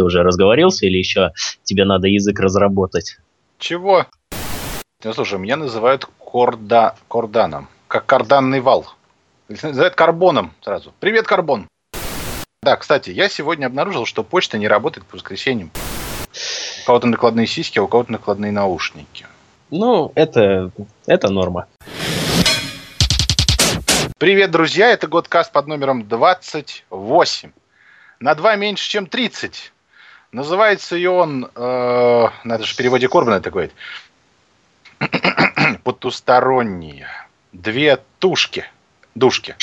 [0.00, 1.32] Ты уже разговорился или еще
[1.62, 3.18] тебе надо язык разработать?
[3.58, 4.06] Чего?
[5.04, 6.94] Ну, слушай, меня называют корда...
[7.06, 8.94] корданом, как карданный вал.
[9.50, 10.94] Называют карбоном сразу.
[11.00, 11.68] Привет, карбон.
[12.62, 15.70] Да, кстати, я сегодня обнаружил, что почта не работает по воскресеньям.
[16.82, 19.26] У кого-то накладные сиськи, а у кого-то накладные наушники.
[19.70, 20.70] Ну, это,
[21.04, 21.66] это норма.
[24.16, 24.92] Привет, друзья!
[24.92, 27.52] Это Годкаст под номером 28.
[28.20, 29.72] На 2 меньше, чем 30.
[30.32, 33.72] Называется и он, э, надо же в переводе Корбана говорить,
[35.84, 37.08] потусторонние.
[37.52, 38.64] Две тушки.
[39.16, 39.56] Душки.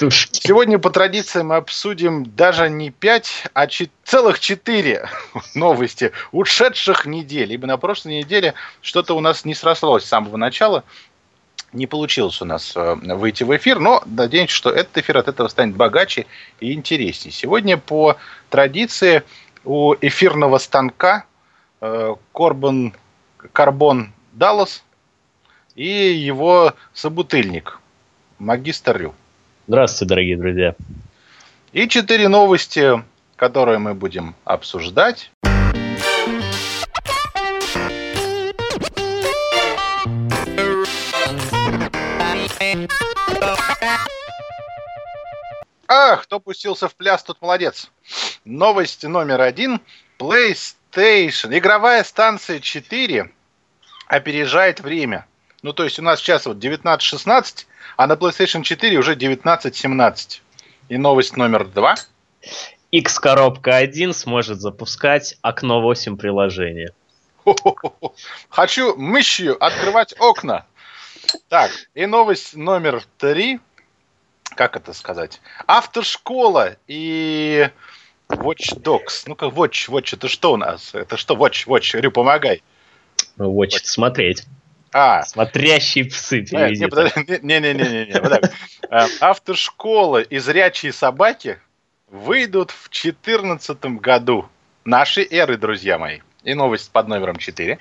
[0.00, 0.40] Душки.
[0.42, 5.08] Сегодня по традиции мы обсудим даже не пять, а ч- целых четыре
[5.54, 7.52] новости ушедших недель.
[7.52, 10.82] Ибо на прошлой неделе что-то у нас не срослось с самого начала
[11.74, 15.48] не получилось у нас э, выйти в эфир, но надеемся, что этот эфир от этого
[15.48, 16.26] станет богаче
[16.60, 17.32] и интереснее.
[17.32, 18.16] Сегодня по
[18.48, 19.24] традиции
[19.64, 21.24] у эфирного станка
[21.80, 22.94] э, Корбан
[23.52, 24.84] Карбон Даллас
[25.74, 27.80] и его собутыльник
[28.38, 29.14] Магистр Рю.
[29.66, 30.74] Здравствуйте, дорогие друзья.
[31.72, 33.02] И четыре новости,
[33.36, 35.30] которые мы будем обсуждать.
[45.88, 47.90] Ах, кто пустился в пляс, тот молодец.
[48.44, 49.80] Новость номер один.
[50.18, 51.56] PlayStation.
[51.56, 53.30] Игровая станция 4
[54.06, 55.26] опережает время.
[55.62, 57.64] Ну, то есть у нас сейчас вот 19.16,
[57.96, 60.40] а на PlayStation 4 уже 19.17.
[60.90, 61.94] И новость номер два.
[62.90, 66.92] X-коробка 1 сможет запускать окно 8 приложения.
[68.50, 70.66] Хочу мышью открывать окна.
[71.48, 73.58] Так, и новость номер три.
[74.54, 75.40] Как это сказать?
[75.66, 77.70] Автошкола и
[78.28, 79.24] Watch Dogs.
[79.26, 80.94] Ну-ка, Watch, Watch, это что у нас?
[80.94, 82.62] Это что, Watch, Watch, Рю, помогай.
[83.38, 83.84] Watch, Watch.
[83.84, 84.44] смотреть.
[84.92, 85.22] А.
[85.22, 86.40] Смотрящие псы.
[86.40, 88.12] Не-не-не.
[89.20, 91.58] Автошкола и зрячие собаки
[92.08, 94.46] выйдут в 2014 году.
[94.84, 96.20] Нашей эры, друзья мои.
[96.44, 97.78] И новость под номером 4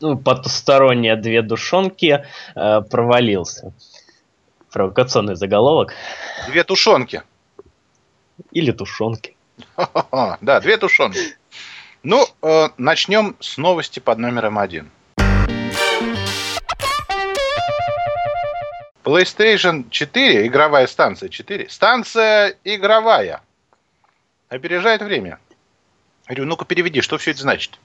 [0.00, 2.24] ну, потусторонние две душонки
[2.54, 3.72] э, провалился.
[4.72, 5.92] Провокационный заголовок.
[6.48, 7.22] Две тушенки.
[8.52, 9.35] Или тушенки.
[10.40, 11.36] Да, две тушенки.
[12.02, 14.90] Ну, э, начнем с новости под номером один.
[19.04, 21.68] PlayStation 4, игровая станция 4.
[21.68, 23.40] Станция игровая.
[24.48, 25.38] Опережает время.
[26.26, 27.78] Говорю, ну-ка переведи, что все это значит?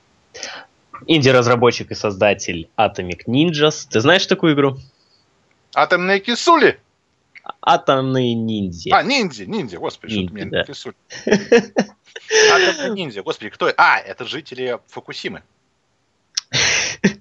[1.07, 3.87] Инди-разработчик и создатель Atomic Ninjas.
[3.89, 4.77] Ты знаешь такую игру?
[5.75, 6.79] Атомные кисули?
[7.61, 8.95] Атомные ниндзя.
[8.95, 10.93] А, ниндзя, ниндзя, господи, ниндзя, что
[11.23, 12.53] ты меня да.
[12.53, 15.43] Атомные ниндзя, господи, кто А, это жители Фукусимы.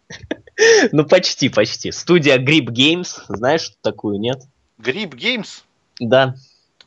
[0.93, 1.91] Ну, почти, почти.
[1.91, 3.23] Студия Grip Games.
[3.29, 4.43] Знаешь такую, нет?
[4.79, 5.63] Grip Games?
[5.99, 6.35] Да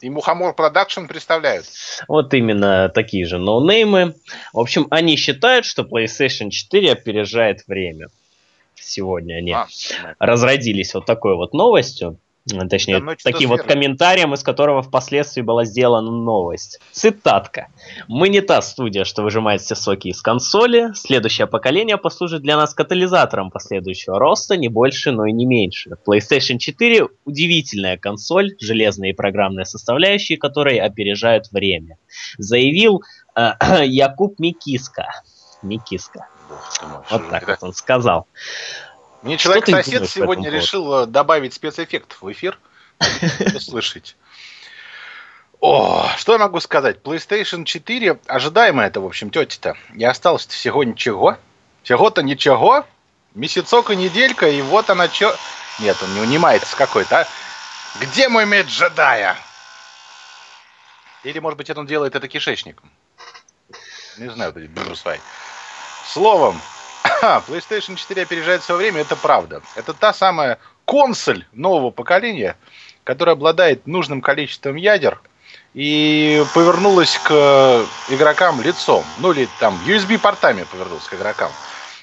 [0.04, 1.66] и Мухомор Продакшн представляют.
[2.08, 4.16] Вот именно такие же ноунеймы.
[4.52, 8.08] В общем, они считают, что PlayStation 4 опережает время.
[8.76, 9.68] Сегодня они а,
[10.20, 12.20] разродились вот такой вот новостью.
[12.70, 16.80] Точнее, да, таким вот комментарием, из которого впоследствии была сделана новость.
[16.92, 17.70] Цитатка.
[18.10, 20.92] «Мы не та студия, что выжимает все соки из консоли.
[20.94, 25.92] Следующее поколение послужит для нас катализатором последующего роста, не больше, но и не меньше.
[26.06, 31.98] PlayStation 4– удивительная консоль, железные и программные составляющие которой опережают время»,
[32.38, 33.04] заявил
[33.36, 33.52] э,
[33.86, 35.08] Якуб Микиска.
[35.62, 36.28] Микиска.
[37.10, 38.28] Вот так вот он сказал.
[39.24, 42.60] Мне человек-сосед сегодня решил э, добавить спецэффект в эфир.
[43.60, 44.18] Слышать.
[45.62, 46.98] О, что я могу сказать?
[47.02, 49.78] PlayStation 4, ожидаемо это, в общем, тети-то.
[49.96, 51.38] И осталось всего ничего.
[51.84, 52.86] Всего-то ничего.
[53.34, 55.34] Месяцок и неделька, и вот она чё...
[55.80, 57.28] Нет, он не унимается какой-то, а?
[58.02, 59.38] Где мой меч джедая?
[61.24, 62.92] Или, может быть, он делает это кишечником?
[64.18, 65.22] Не знаю, вот эти брусвай.
[66.06, 66.62] Словом,
[67.48, 69.62] PlayStation 4 опережает свое время, это правда.
[69.76, 72.58] Это та самая консоль нового поколения,
[73.04, 75.22] которая обладает нужным количеством ядер
[75.74, 79.04] и повернулась к игрокам лицом.
[79.20, 81.52] Ну или там USB-портами повернулась к игрокам.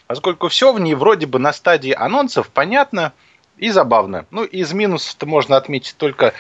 [0.07, 3.13] Поскольку все в ней вроде бы на стадии анонсов понятно
[3.59, 4.27] и забавно.
[4.31, 6.33] Ну, из минусов-то можно отметить только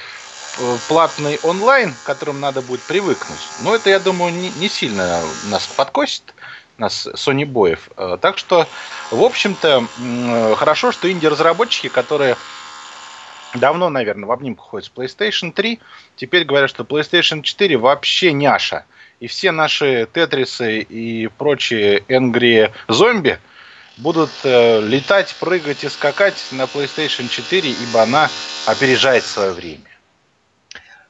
[0.58, 3.38] э, платный онлайн, к которому надо будет привыкнуть.
[3.62, 6.34] Но это, я думаю, не, не сильно нас подкосит
[6.80, 7.88] нас Sony Боев.
[7.96, 8.66] Э, так что,
[9.10, 9.86] в общем-то,
[10.56, 12.36] хорошо, что инди-разработчики, которые
[13.54, 15.80] давно, наверное, в обнимку ходят с PlayStation 3,
[16.16, 18.84] теперь говорят, что PlayStation 4 вообще няша.
[19.20, 23.38] и все наши тетрисы и прочие энгри зомби
[23.98, 28.30] будут э, летать, прыгать и скакать на PlayStation 4, ибо она
[28.66, 29.84] опережает свое время.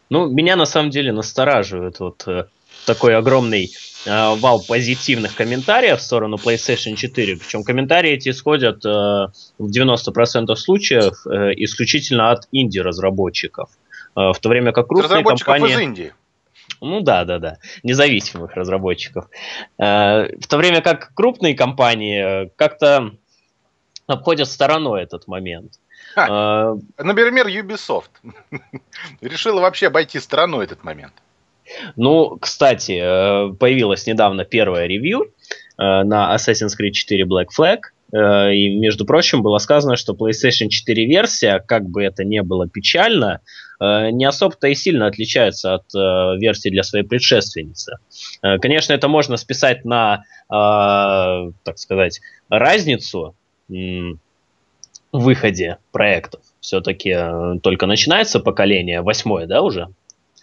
[0.08, 2.46] Ну, меня на самом деле настораживает вот э,
[2.84, 3.72] такой огромный
[4.06, 7.36] э, вал позитивных комментариев в сторону PlayStation 4.
[7.36, 13.70] Причем комментарии эти исходят э, в 90% случаев э, исключительно от инди-разработчиков.
[14.16, 15.72] Э, в то время как крупные компании...
[15.72, 16.14] из Индии.
[16.80, 19.28] Ну да, да, да, независимых разработчиков.
[19.78, 23.12] Э, в то время как крупные компании э, как-то
[24.06, 25.74] обходят стороной этот момент.
[26.16, 28.10] А, например, Ubisoft
[29.20, 31.12] решила вообще обойти стороной этот момент.
[31.96, 32.98] Ну, кстати,
[33.56, 35.32] появилась недавно первая ревью
[35.78, 37.80] на Assassin's Creed 4 Black Flag.
[38.12, 43.40] И, между прочим, было сказано, что PlayStation 4 версия, как бы это ни было печально,
[43.80, 47.96] Э, не особо-то и сильно отличается от э, версии для своей предшественницы.
[48.42, 53.36] Э, конечно, это можно списать на, так сказать, разницу
[53.68, 54.18] в
[55.12, 56.42] выходе проектов.
[56.60, 57.16] Все-таки
[57.62, 59.88] только начинается поколение, восьмое, да, уже?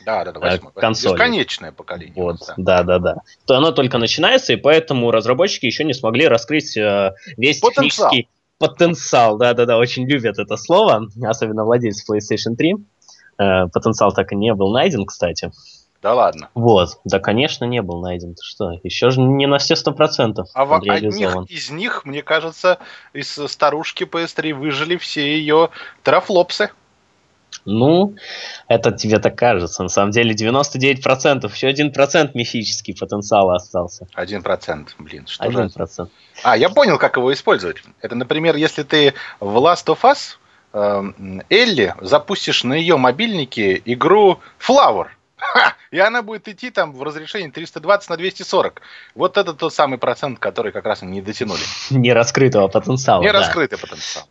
[0.05, 0.71] Да, да, да, восьмое.
[0.73, 1.13] Консоли.
[1.13, 2.13] Бесконечное поколение.
[2.15, 3.15] Вот, да, да, да.
[3.45, 8.09] То оно только начинается, и поэтому разработчики еще не смогли раскрыть весь потенциал.
[8.11, 8.29] технический
[8.59, 9.38] потенциал.
[9.38, 12.75] Да, да, да, очень любят это слово, особенно владельцы PlayStation 3.
[13.39, 15.51] Э, потенциал так и не был найден, кстати.
[16.01, 16.50] Да ладно.
[16.53, 18.35] Вот, да, конечно, не был найден.
[18.35, 22.21] Ты что, еще же не на все сто процентов А в одних из них, мне
[22.21, 22.79] кажется,
[23.13, 25.69] из старушки PS3 выжили все ее
[26.03, 26.69] терафлопсы.
[27.65, 28.15] Ну,
[28.67, 29.83] это тебе так кажется.
[29.83, 34.07] На самом деле 99%, еще 1% мифический потенциал остался.
[34.15, 35.97] 1%, блин, что 1%.
[35.97, 36.09] же?
[36.44, 37.83] А, я понял, как его использовать.
[38.01, 40.38] Это, например, если ты в Last of Us
[40.73, 45.07] Эм, Элли, запустишь на ее мобильнике игру Flower.
[45.38, 45.75] Ха!
[45.91, 48.81] И она будет идти там в разрешении 320 на 240.
[49.15, 51.61] Вот это тот самый процент, который как раз не дотянули.
[51.89, 53.21] Не раскрытого потенциала.
[53.21, 53.39] Не да.
[53.39, 54.27] раскрытый потенциал.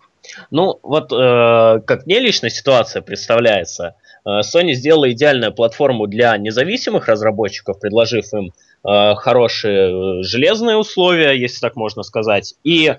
[0.51, 7.09] Ну, вот э, как мне лично ситуация представляется, э, Sony сделала идеальную платформу для независимых
[7.09, 8.53] разработчиков, предложив им
[8.85, 12.95] э, хорошие э, железные условия, если так можно сказать, и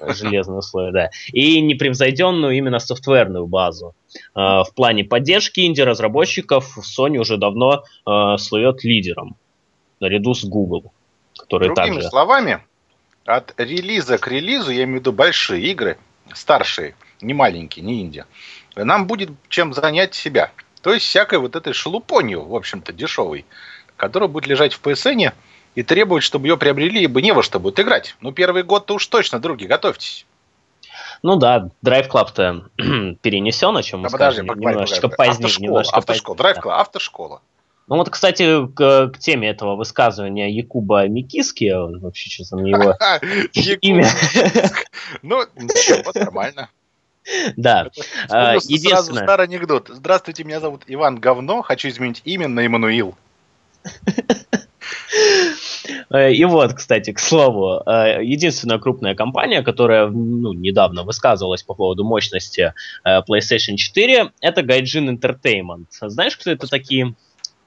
[0.00, 3.94] железные условия, да, и непревзойденную именно софтверную базу.
[4.34, 9.36] Э, в плане поддержки инди-разработчиков Sony уже давно э, слывет лидером,
[10.00, 10.92] наряду с Google,
[11.38, 12.08] который Другими также...
[12.08, 12.60] словами,
[13.24, 15.98] от релиза к релизу, я имею в виду большие игры,
[16.34, 18.24] старшие, не маленькие, не инди,
[18.76, 20.50] нам будет чем занять себя.
[20.82, 23.44] То есть всякой вот этой шелупонью, в общем-то, дешевой,
[23.96, 25.32] которая будет лежать в PSN,
[25.74, 28.16] и требует, чтобы ее приобрели, ибо не во что будет играть.
[28.20, 30.26] Ну, первый год-то уж точно, други, готовьтесь.
[31.22, 32.70] Ну да, Drive Club-то
[33.22, 35.46] перенесен, о чем мы да, скажем, подожди, немножечко погоди, позднее.
[35.46, 36.54] Автошкола, немножечко автошкола, позднее.
[36.54, 37.42] Drive Club, автошкола.
[37.90, 42.94] Ну вот, кстати, к, к теме этого высказывания Якуба Микиски, вообще что там его
[43.80, 44.08] имя.
[45.22, 46.70] Ну, ничего, нормально.
[47.56, 47.90] Да.
[48.28, 49.02] Единственное...
[49.02, 49.88] Сразу старый анекдот.
[49.88, 53.16] Здравствуйте, меня зовут Иван Говно, хочу изменить имя на Эммануил.
[56.10, 61.74] Э, и вот, кстати, к слову, э, единственная крупная компания, которая ну, недавно высказывалась по
[61.74, 65.86] поводу мощности э, PlayStation 4, это Gaijin Entertainment.
[66.00, 67.14] Знаешь, кто это такие?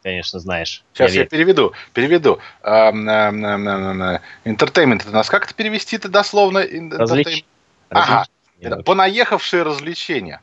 [0.03, 0.83] Конечно, знаешь.
[0.93, 1.73] Сейчас я, я переведу.
[1.93, 2.39] Переведу.
[2.61, 6.59] Entertainment это нас как это перевести-то дословно?
[6.59, 7.45] Развлеч...
[7.89, 8.25] Ага.
[8.85, 10.41] Понаехавшие развлечения.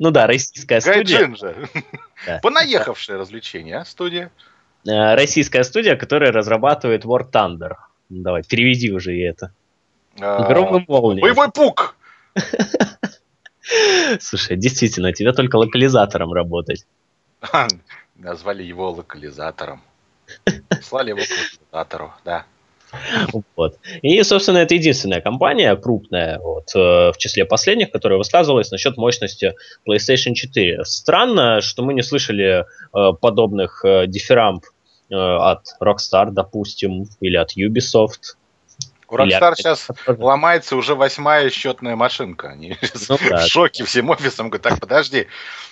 [0.00, 1.02] Ну да, российская студия.
[1.02, 1.68] Гайджин же.
[2.42, 4.30] Понаехавшие развлечения студия.
[4.86, 7.74] Э, российская студия, которая разрабатывает War Thunder.
[8.10, 9.52] Давай, переведи уже и это.
[10.20, 11.22] А, Громом молнией.
[11.22, 11.96] Боевой пук!
[14.20, 16.84] Слушай, действительно, тебе только локализатором работать.
[18.16, 19.82] Назвали его локализатором.
[20.82, 22.44] Слали его к локализатору, да.
[23.56, 23.78] Вот.
[24.02, 29.54] И, собственно, это единственная компания крупная вот, э, в числе последних, которая высказывалась насчет мощности
[29.88, 30.84] PlayStation 4.
[30.84, 34.64] Странно, что мы не слышали э, подобных э, дифирамб
[35.10, 38.36] от Rockstar, допустим, или от Ubisoft.
[39.12, 42.48] У Rockstar сейчас ломается уже восьмая счетная машинка.
[42.48, 42.78] Они
[43.10, 43.86] ну, в да, шоке да.
[43.86, 44.48] всем офисом.
[44.48, 45.26] Говорят, так, подожди,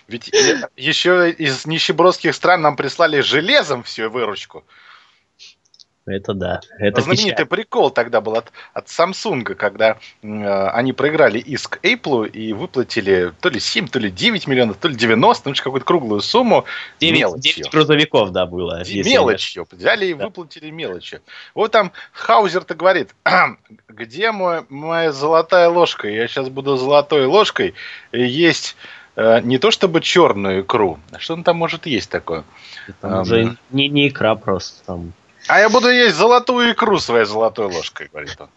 [0.09, 0.31] ведь
[0.77, 4.63] еще из нищебродских стран нам прислали железом всю выручку.
[6.11, 6.61] Это да.
[6.79, 7.47] Это Знаменитый печаль.
[7.47, 13.49] прикол тогда был от, от Samsung, когда э, они проиграли иск Apple и выплатили то
[13.49, 16.65] ли 7, то ли 9 миллионов, то ли 90, ну, какую-то круглую сумму
[17.01, 17.55] 9, мелочью.
[17.65, 18.83] 9 грузовиков, да, было.
[18.87, 19.67] Мелочью.
[19.71, 20.27] Взяли и да.
[20.27, 21.21] выплатили мелочью.
[21.55, 23.15] Вот там Хаузер-то говорит,
[23.89, 26.09] где мой, моя золотая ложка?
[26.09, 27.75] Я сейчас буду золотой ложкой
[28.13, 28.77] есть
[29.17, 32.45] э, не то чтобы черную икру, а что он там может есть такое?
[33.01, 35.13] Там um, уже не, не икра просто там.
[35.47, 38.49] А я буду есть золотую икру своей золотой ложкой, говорит он.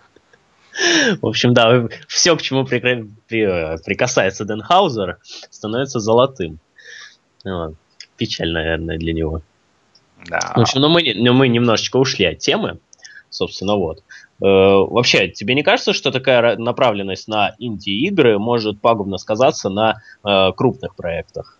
[1.22, 6.60] В общем, да, все, к чему при, при, прикасается Денхаузер, становится золотым.
[7.46, 7.76] Вот.
[8.18, 9.42] Печально, наверное, для него.
[10.28, 10.40] Да.
[10.56, 12.80] В общем, но мы, но мы немножечко ушли от темы,
[13.30, 14.04] собственно, вот.
[14.42, 20.52] Э, вообще, тебе не кажется, что такая направленность на инди-игры может пагубно сказаться на э,
[20.54, 21.60] крупных проектах?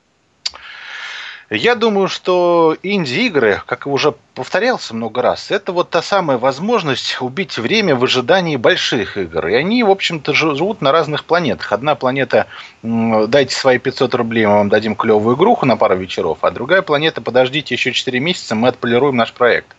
[1.56, 7.60] Я думаю, что инди-игры, как уже повторялся много раз, это вот та самая возможность убить
[7.60, 9.46] время в ожидании больших игр.
[9.48, 11.72] И они, в общем-то, живут на разных планетах.
[11.72, 12.48] Одна планета
[12.82, 17.22] «дайте свои 500 рублей, мы вам дадим клевую игруху на пару вечеров», а другая планета
[17.22, 19.76] «подождите еще 4 месяца, мы отполируем наш проект».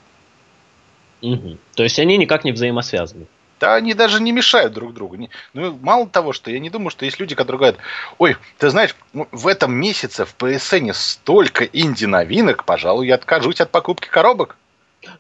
[1.23, 1.59] Угу.
[1.75, 3.27] То есть они никак не взаимосвязаны.
[3.65, 5.17] Да они даже не мешают друг другу.
[5.55, 7.77] Ну, мало того, что я не думаю, что есть люди, которые говорят,
[8.19, 13.71] ой, ты знаешь, ну, в этом месяце в PSN столько инди-новинок, пожалуй, я откажусь от
[13.71, 14.59] покупки коробок.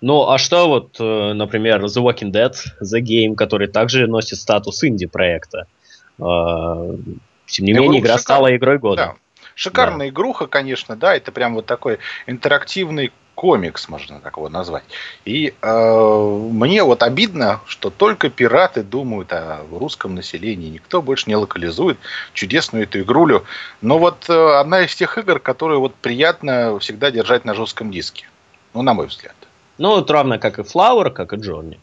[0.03, 4.85] Ну, а что вот, э, например, The Walking Dead, The Game, который также носит статус
[4.85, 5.67] инди-проекта?
[6.21, 6.91] А,
[7.47, 8.97] тем не менее, игра стала игрой года.
[8.97, 9.15] Да.
[9.55, 10.09] Шикарная да.
[10.09, 14.85] игруха, конечно, да, это прям вот такой интерактивный комикс, можно так его назвать.
[15.25, 20.71] И э, мне вот обидно, что только пираты думают о русском населении.
[20.71, 21.99] Никто больше не локализует
[22.33, 23.45] чудесную эту игрулю.
[23.81, 28.29] Но вот э, одна из тех игр, которые вот приятно всегда держать на жестком диске.
[28.73, 29.35] Ну, на мой взгляд.
[29.79, 31.81] Ну, вот равно как и Flower, как и Джонни.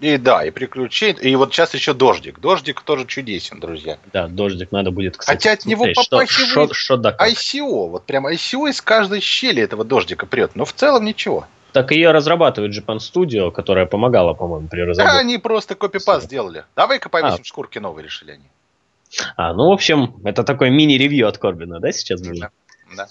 [0.00, 1.20] И да, и приключения.
[1.22, 2.40] И вот сейчас еще дождик.
[2.40, 3.98] Дождик тоже чудесен, друзья.
[4.12, 7.88] Да, дождик надо будет, кстати, Хотя от него попахивает да ICO.
[7.88, 10.56] Вот прям ICO из каждой щели этого дождика прет.
[10.56, 11.46] Но в целом ничего.
[11.72, 15.16] Так ее разрабатывает Japan Studio, которая помогала, по-моему, при разработке.
[15.16, 16.64] Да, они просто копипаст сделали.
[16.76, 17.44] Давай-ка повесим а.
[17.44, 18.44] шкурки новые решили они.
[19.36, 22.38] А, ну, в общем, это такой мини-ревью от Корбина, да, сейчас было?
[22.38, 22.50] Да.
[22.96, 23.08] да.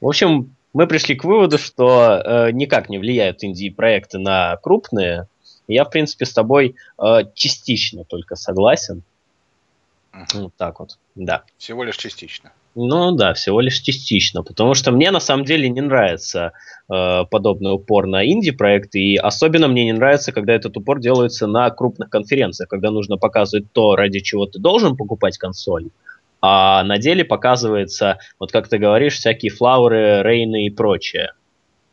[0.00, 5.28] В общем, мы пришли к выводу, что э, никак не влияют инди-проекты на крупные,
[5.68, 9.02] я, в принципе, с тобой э, частично только согласен.
[10.12, 10.44] Угу.
[10.44, 11.44] Вот так вот, да.
[11.58, 12.52] Всего лишь частично.
[12.76, 16.52] Ну да, всего лишь частично, потому что мне на самом деле не нравится
[16.92, 21.70] э, подобный упор на инди-проекты, и особенно мне не нравится, когда этот упор делается на
[21.70, 25.90] крупных конференциях, когда нужно показывать то, ради чего ты должен покупать консоль,
[26.40, 31.32] а на деле показывается, вот как ты говоришь, всякие флауры, рейны и прочее.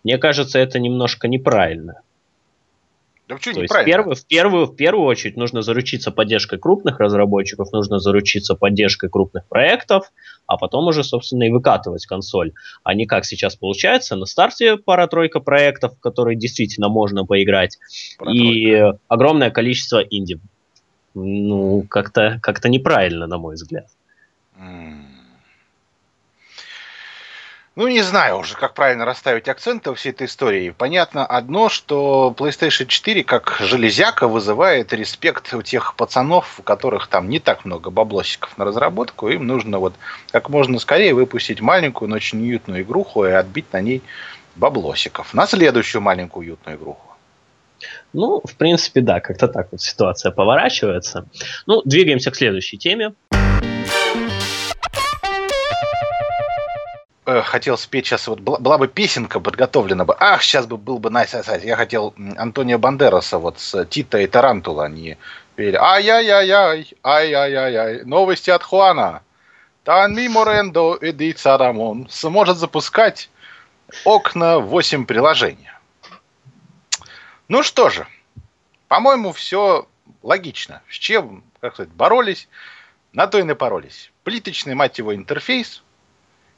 [0.04, 2.02] Мне кажется, это немножко неправильно.
[3.32, 7.00] Да что, То есть в первую, в, первую, в первую очередь нужно заручиться поддержкой крупных
[7.00, 10.12] разработчиков, нужно заручиться поддержкой крупных проектов,
[10.48, 12.52] а потом уже, собственно, и выкатывать консоль.
[12.84, 17.80] А не как сейчас получается, на старте пара-тройка проектов, в которые действительно можно поиграть,
[18.30, 20.38] и огромное количество инди.
[21.14, 23.88] Ну, как-то как неправильно, на мой взгляд.
[24.60, 25.21] Mm.
[27.78, 30.72] Ну, не знаю уже, как правильно расставить акценты во всей этой истории.
[30.78, 37.30] Понятно одно, что PlayStation 4 как железяка вызывает респект у тех пацанов, у которых там
[37.30, 39.30] не так много баблосиков на разработку.
[39.30, 39.94] Им нужно вот
[40.34, 44.02] как можно скорее выпустить маленькую, но очень уютную игруху и отбить на ней
[44.58, 45.34] баблосиков.
[45.34, 47.16] На следующую маленькую уютную игруху.
[48.12, 51.26] Ну, в принципе, да, как-то так вот ситуация поворачивается.
[51.68, 53.14] Ну, двигаемся к следующей теме.
[57.32, 60.16] Э, хотел спеть сейчас, вот была, была бы песенка подготовлена бы.
[60.20, 64.28] Ах, сейчас бы был бы nice, nice, Я хотел Антонио Бандераса вот с Тита и
[64.28, 65.18] Тарантула они
[65.56, 65.78] пели.
[65.78, 68.04] Ай-яй-яй-яй, ай-яй-яй-яй.
[68.04, 69.22] Новости от Хуана.
[69.84, 73.30] Танми Морендо и Рамон сможет запускать
[74.04, 75.70] окна 8 приложений.
[77.48, 78.08] Ну что же,
[78.88, 79.88] по-моему, все
[80.22, 80.82] логично.
[80.90, 82.48] С чем, как сказать, боролись,
[83.14, 84.12] на то и напоролись.
[84.24, 85.82] Плиточный, мать его, интерфейс–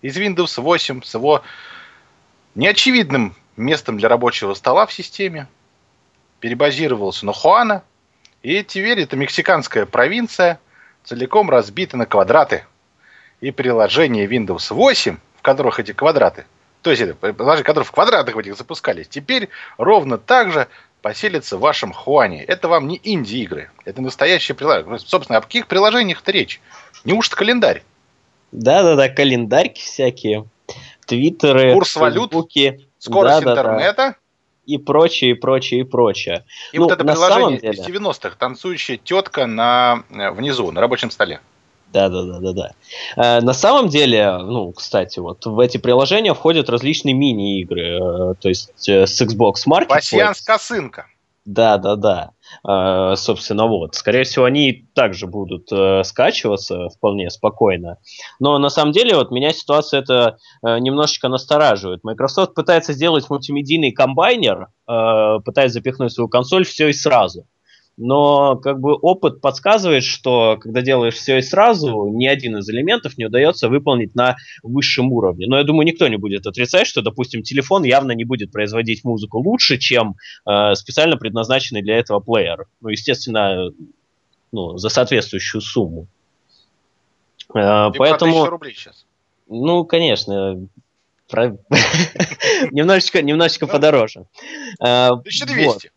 [0.04, 1.42] из Windows 8 с его
[2.54, 5.48] неочевидным местом для рабочего стола в системе,
[6.40, 7.84] перебазировался на Хуана,
[8.44, 10.60] и теперь это мексиканская провинция
[11.04, 12.66] целиком разбита на квадраты.
[13.40, 16.46] И приложения Windows 8, в которых эти квадраты,
[16.82, 20.68] то есть приложения, которые в квадратах в этих запускались, теперь ровно так же
[21.02, 22.44] поселятся в вашем Хуане.
[22.44, 24.98] Это вам не инди-игры, это настоящие приложения.
[25.00, 26.62] Собственно, о каких приложениях-то речь?
[27.06, 27.84] Неужто календарь?
[28.54, 30.46] Да-да-да, календарьки всякие,
[31.06, 32.34] твиттеры, Курс валют,
[33.00, 33.96] скорость да, интернета.
[33.98, 34.16] Да, да.
[34.66, 36.46] И прочее, и прочее, и прочее.
[36.72, 37.74] И ну, вот это приложение деле...
[37.74, 41.42] из 90-х, танцующая тетка на, э, внизу, на рабочем столе.
[41.92, 42.72] Да, да, да, да, да.
[43.18, 47.82] Э, на самом деле, ну, кстати, вот в эти приложения входят различные мини-игры.
[47.82, 49.88] Э, то есть э, с Xbox Marketplace.
[49.88, 51.08] Пассианс косынка.
[51.46, 53.16] Да, да, да.
[53.16, 53.96] Собственно, вот.
[53.96, 57.98] Скорее всего, они также будут э, скачиваться вполне спокойно.
[58.40, 62.04] Но на самом деле, вот меня ситуация это э, немножечко настораживает.
[62.04, 67.46] Microsoft пытается сделать мультимедийный комбайнер, э, пытается запихнуть свою консоль все и сразу
[67.98, 73.18] но как бы опыт подсказывает, что когда делаешь все и сразу, ни один из элементов
[73.18, 75.46] не удается выполнить на высшем уровне.
[75.48, 79.40] Но я думаю, никто не будет отрицать, что, допустим, телефон явно не будет производить музыку
[79.40, 80.16] лучше, чем
[80.48, 82.66] э, специально предназначенный для этого плеер.
[82.82, 83.72] Ну, естественно,
[84.52, 86.08] ну, за соответствующую сумму.
[87.54, 88.46] Э, поэтому...
[88.46, 89.06] рублей сейчас.
[89.48, 90.68] Ну, конечно,
[92.72, 94.26] немножечко, немножечко подороже.
[94.80, 95.92] 1200.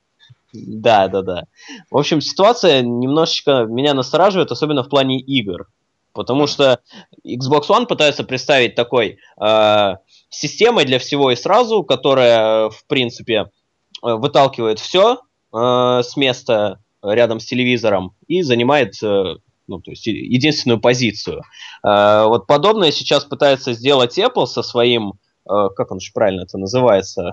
[0.55, 1.45] Э, да, да, да.
[1.91, 5.69] В общем, ситуация немножечко меня настораживает, особенно в плане игр.
[6.13, 6.81] Потому что
[7.27, 9.95] Xbox One пытается представить такой э,
[10.31, 15.19] системой для всего и сразу, которая, в принципе, э, выталкивает все
[15.53, 19.37] э, с места рядом с телевизором и занимает э,
[19.69, 21.43] ну, то есть единственную позицию.
[21.85, 25.15] Э, вот подобное сейчас пытается сделать Apple со своим,
[25.49, 27.33] э, как он же правильно это называется,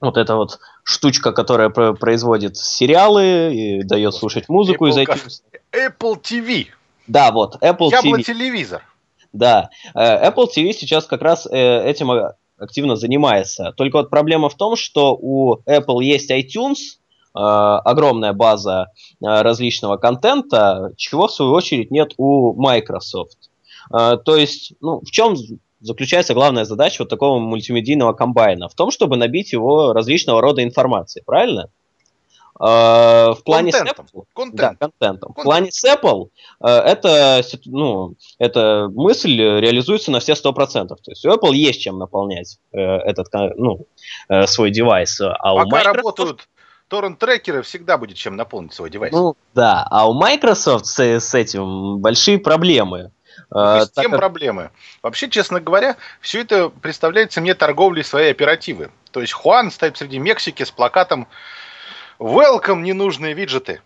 [0.00, 5.42] вот эта вот штучка, которая производит сериалы и дает слушать музыку Apple, из iTunes.
[5.72, 6.66] Apple TV.
[7.06, 8.22] Да, вот, Apple Ябло TV.
[8.22, 8.82] телевизор.
[9.32, 12.10] Да, э, Apple TV сейчас как раз э, этим
[12.58, 13.72] активно занимается.
[13.76, 16.98] Только вот проблема в том, что у Apple есть iTunes,
[17.34, 18.88] э, огромная база
[19.20, 23.50] различного контента, чего в свою очередь нет у Microsoft.
[23.90, 25.34] То есть, ну, в чем
[25.80, 28.68] заключается главная задача вот такого мультимедийного комбайна?
[28.68, 31.70] В том, чтобы набить его различного рода информацией, правильно?
[32.58, 34.06] Uh, в плане контентом.
[34.06, 34.54] с Apple, Контент.
[34.60, 35.32] да, контентом.
[35.32, 35.38] Контент.
[35.38, 36.28] В плане с Apple
[36.62, 40.88] uh, это, ну, эта мысль реализуется на все 100%.
[40.88, 43.86] То есть у Apple есть чем наполнять uh, этот, ну,
[44.44, 45.18] свой девайс.
[45.22, 45.96] А Пока у Microsoft...
[45.96, 46.48] работают
[46.88, 49.12] торрент-трекеры, всегда будет чем наполнить свой девайс.
[49.12, 53.12] Ну, да, а у Microsoft с, с этим большие проблемы.
[53.50, 54.20] А, с тем как...
[54.20, 54.70] проблемы.
[55.02, 58.90] Вообще, честно говоря, все это представляется мне торговлей своей оперативы.
[59.10, 61.28] То есть Хуан стоит среди Мексики с плакатом
[62.18, 63.80] «Welcome, ненужные виджеты».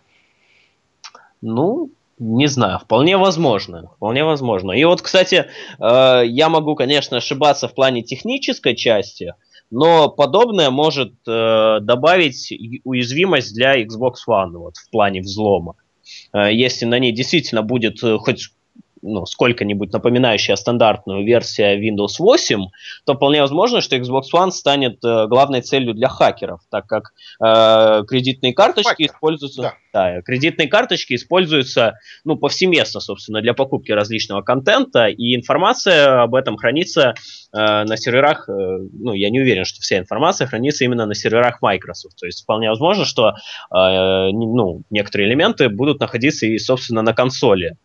[1.41, 4.71] Ну, не знаю, вполне возможно, вполне возможно.
[4.71, 5.47] И вот, кстати,
[5.79, 9.33] э, я могу, конечно, ошибаться в плане технической части,
[9.69, 12.53] но подобное может э, добавить
[12.83, 15.75] уязвимость для Xbox One вот, в плане взлома.
[16.33, 18.49] Э, если на ней действительно будет хоть
[19.05, 22.65] ну, сколько-нибудь напоминающая стандартную версию Windows 8,
[23.05, 27.13] то вполне возможно, что Xbox One станет э, главной целью для хакеров, так как
[27.43, 29.07] э, кредитные карточки Хакер.
[29.07, 29.61] используются...
[29.61, 29.73] Да.
[29.93, 31.93] Да, кредитные карточки используются
[32.25, 37.13] ну, повсеместно, собственно, для покупки различного контента, и информация об этом хранится
[37.53, 41.61] э, на серверах, э, ну, я не уверен, что вся информация хранится именно на серверах
[41.61, 42.19] Microsoft.
[42.19, 43.33] То есть вполне возможно, что э,
[43.71, 47.77] ну, некоторые элементы будут находиться и, собственно, на консоли.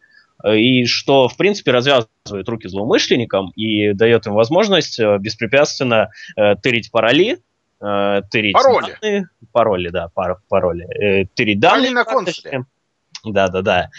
[0.44, 6.56] Э, и что, в принципе, развязывает руки злоумышленникам и дает им возможность э, беспрепятственно э,
[6.56, 7.38] тырить пароли,
[7.80, 8.96] э, тырить пароли.
[9.00, 11.90] данные, пароли, да, пар, пароли, э, тырить данные.
[11.90, 12.64] на консуле.
[13.24, 13.90] Да, да, да.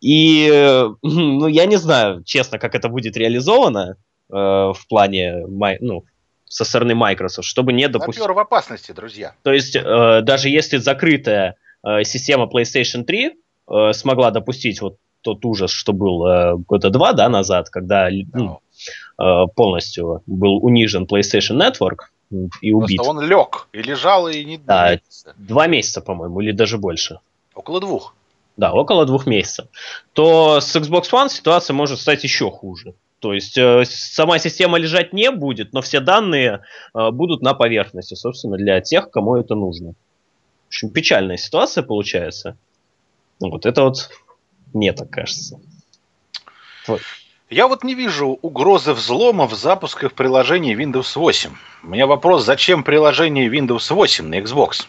[0.00, 3.96] И, э, ну, я не знаю, честно, как это будет реализовано
[4.30, 5.46] э, в плане,
[5.80, 6.04] ну,
[6.48, 8.20] со стороны Microsoft, чтобы не допустить...
[8.20, 9.34] Напер в опасности, друзья.
[9.42, 13.32] То есть, э, даже если закрытая э, система PlayStation 3
[13.70, 18.60] э, смогла допустить вот тот ужас, что был э, года два да, назад, когда ну,
[19.18, 22.08] э, полностью был унижен PlayStation Network
[22.60, 22.98] и убит.
[22.98, 24.98] Просто он лег и лежал и не да,
[25.36, 27.20] Два месяца, по-моему, или даже больше.
[27.54, 28.14] Около двух.
[28.56, 29.66] Да, около двух месяцев.
[30.12, 32.94] То с Xbox One ситуация может стать еще хуже.
[33.20, 36.60] То есть э, сама система лежать не будет, но все данные
[36.94, 39.94] э, будут на поверхности, собственно, для тех, кому это нужно.
[40.64, 42.56] В общем, печальная ситуация получается.
[43.40, 44.10] Вот это вот
[44.72, 45.58] мне так кажется.
[47.50, 51.50] Я вот не вижу угрозы взлома в запусках приложения Windows 8.
[51.82, 54.86] У меня вопрос, зачем приложение Windows 8 на Xbox?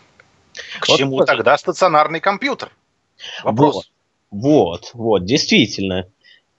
[0.82, 1.28] К вот чему тоже.
[1.28, 2.72] тогда стационарный компьютер?
[3.44, 3.76] Вопрос.
[3.76, 3.86] Вот,
[4.32, 6.08] вот, вот, действительно.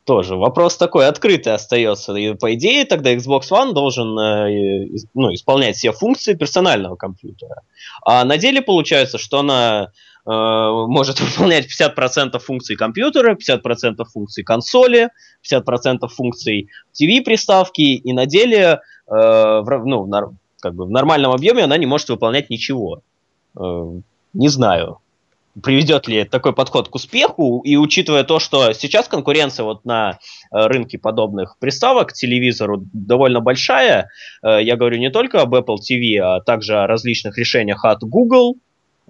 [0.05, 2.15] Тоже вопрос такой открытый остается.
[2.15, 7.63] И по идее тогда Xbox One должен э, ну, исполнять все функции персонального компьютера.
[8.03, 9.93] А на деле получается, что она
[10.27, 15.11] может выполнять 50% функций компьютера, 50% функций консоли,
[15.51, 21.65] 50% функций TV-приставки, и на деле э, в, ну, в, как бы в нормальном объеме
[21.65, 23.03] она не может выполнять ничего.
[23.59, 23.61] Э,
[24.35, 24.99] не знаю,
[25.63, 30.19] приведет ли такой подход к успеху, и учитывая то, что сейчас конкуренция вот на
[30.53, 34.09] рынке подобных приставок к телевизору довольно большая,
[34.43, 38.59] я говорю не только об Apple TV, а также о различных решениях от Google,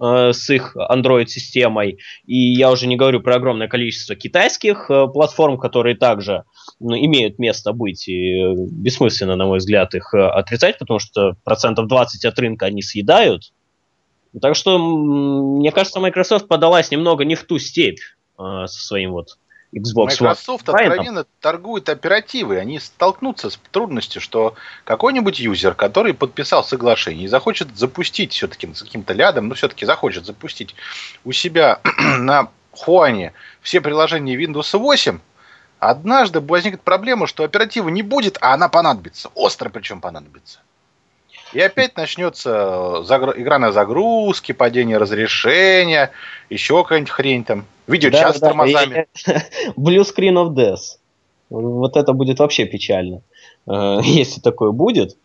[0.01, 5.57] э, с их Android-системой, и я уже не говорю про огромное количество китайских э, платформ,
[5.57, 6.43] которые также
[6.79, 11.87] ну, имеют место быть, и э, бессмысленно, на мой взгляд, их отрицать, потому что процентов
[11.87, 13.53] 20 от рынка они съедают.
[14.41, 17.99] Так что, мне кажется, Microsoft подалась немного не в ту степь
[18.37, 19.37] со своим вот
[19.73, 20.75] Xbox Microsoft One.
[20.75, 22.59] откровенно торгует оперативой.
[22.59, 28.83] Они столкнутся с трудностью, что какой-нибудь юзер, который подписал соглашение и захочет запустить все-таки с
[28.83, 30.75] каким-то лядом, но все-таки захочет запустить
[31.23, 31.79] у себя
[32.19, 35.19] на Хуане все приложения Windows 8,
[35.79, 39.29] однажды возникнет проблема, что оператива не будет, а она понадобится.
[39.35, 40.59] Остро причем понадобится.
[41.53, 43.03] И опять начнется
[43.37, 46.11] игра на загрузке, падение разрешения,
[46.49, 47.65] еще какая-нибудь хрень там.
[47.87, 49.07] Видеочас да, с тормозами.
[49.75, 50.97] Blue Screen of Death.
[51.49, 53.21] Вот это будет вообще печально,
[53.67, 55.17] э, если такое будет.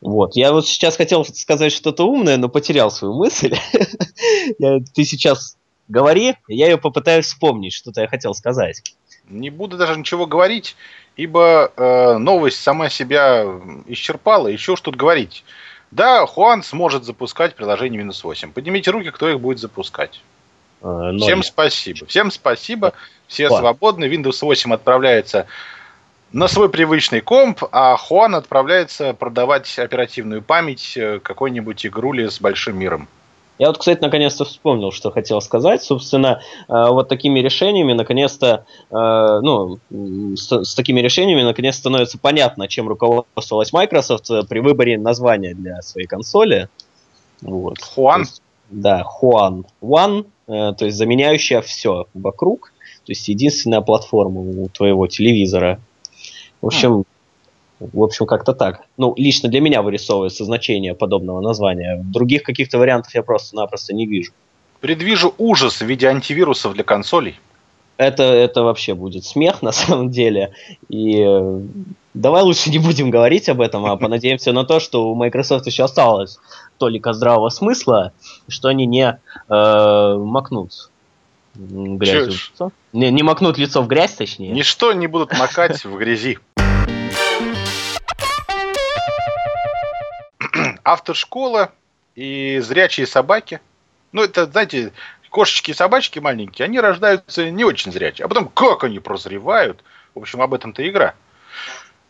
[0.00, 0.36] Вот.
[0.36, 3.56] Я вот сейчас хотел сказать что-то умное, но потерял свою мысль.
[4.58, 5.56] Ты сейчас
[5.88, 8.82] говори, я ее попытаюсь вспомнить, что-то я хотел сказать.
[9.28, 10.76] Не буду даже ничего говорить,
[11.16, 13.44] ибо э, новость сама себя
[13.86, 15.44] исчерпала, еще что тут говорить.
[15.90, 18.52] Да, Хуан сможет запускать приложение Windows 8.
[18.52, 20.20] Поднимите руки, кто их будет запускать.
[20.82, 22.06] Но Всем спасибо.
[22.06, 22.92] Всем спасибо.
[23.26, 23.60] Все Хуан.
[23.60, 24.04] свободны.
[24.06, 25.46] Windows 8 отправляется
[26.32, 32.76] на свой привычный комп, а Хуан отправляется продавать оперативную память э, какой-нибудь игрули с большим
[32.76, 33.08] миром.
[33.58, 35.82] Я вот, кстати, наконец-то вспомнил, что хотел сказать.
[35.82, 42.66] Собственно, э, вот такими решениями, наконец-то, э, ну, с, с такими решениями, наконец становится понятно,
[42.66, 46.68] чем руководствовалась Microsoft э, при выборе названия для своей консоли.
[47.42, 47.80] Вот.
[47.80, 48.24] Хуан?
[48.70, 49.66] да, Хуан.
[49.80, 52.72] One, то есть заменяющая все вокруг.
[53.04, 55.78] То есть единственная платформа у твоего телевизора.
[56.60, 57.04] В общем,
[57.92, 58.82] в общем, как-то так.
[58.96, 62.00] Ну, лично для меня вырисовывается значение подобного названия.
[62.04, 64.32] Других каких-то вариантов я просто-напросто не вижу.
[64.80, 67.38] Предвижу ужас в виде антивирусов для консолей.
[67.96, 70.52] Это, это вообще будет смех на самом деле.
[70.88, 71.60] И э,
[72.14, 75.84] давай лучше не будем говорить об этом, а понадеемся на то, что у Microsoft еще
[75.84, 76.38] осталось
[76.78, 78.12] толика здравого смысла,
[78.48, 79.18] что они не
[79.48, 80.90] э, макнут
[81.54, 82.72] грязью лицо.
[82.92, 84.50] Не, не макнут лицо в грязь, точнее.
[84.50, 86.38] Ничто не будут макать в грязи.
[90.84, 91.72] Автошкола
[92.14, 93.60] и зрячие собаки.
[94.12, 94.92] Ну, это, знаете,
[95.30, 98.26] кошечки и собачки маленькие, они рождаются не очень зрячие.
[98.26, 99.82] А потом, как они прозревают,
[100.14, 101.14] в общем, об этом-то игра,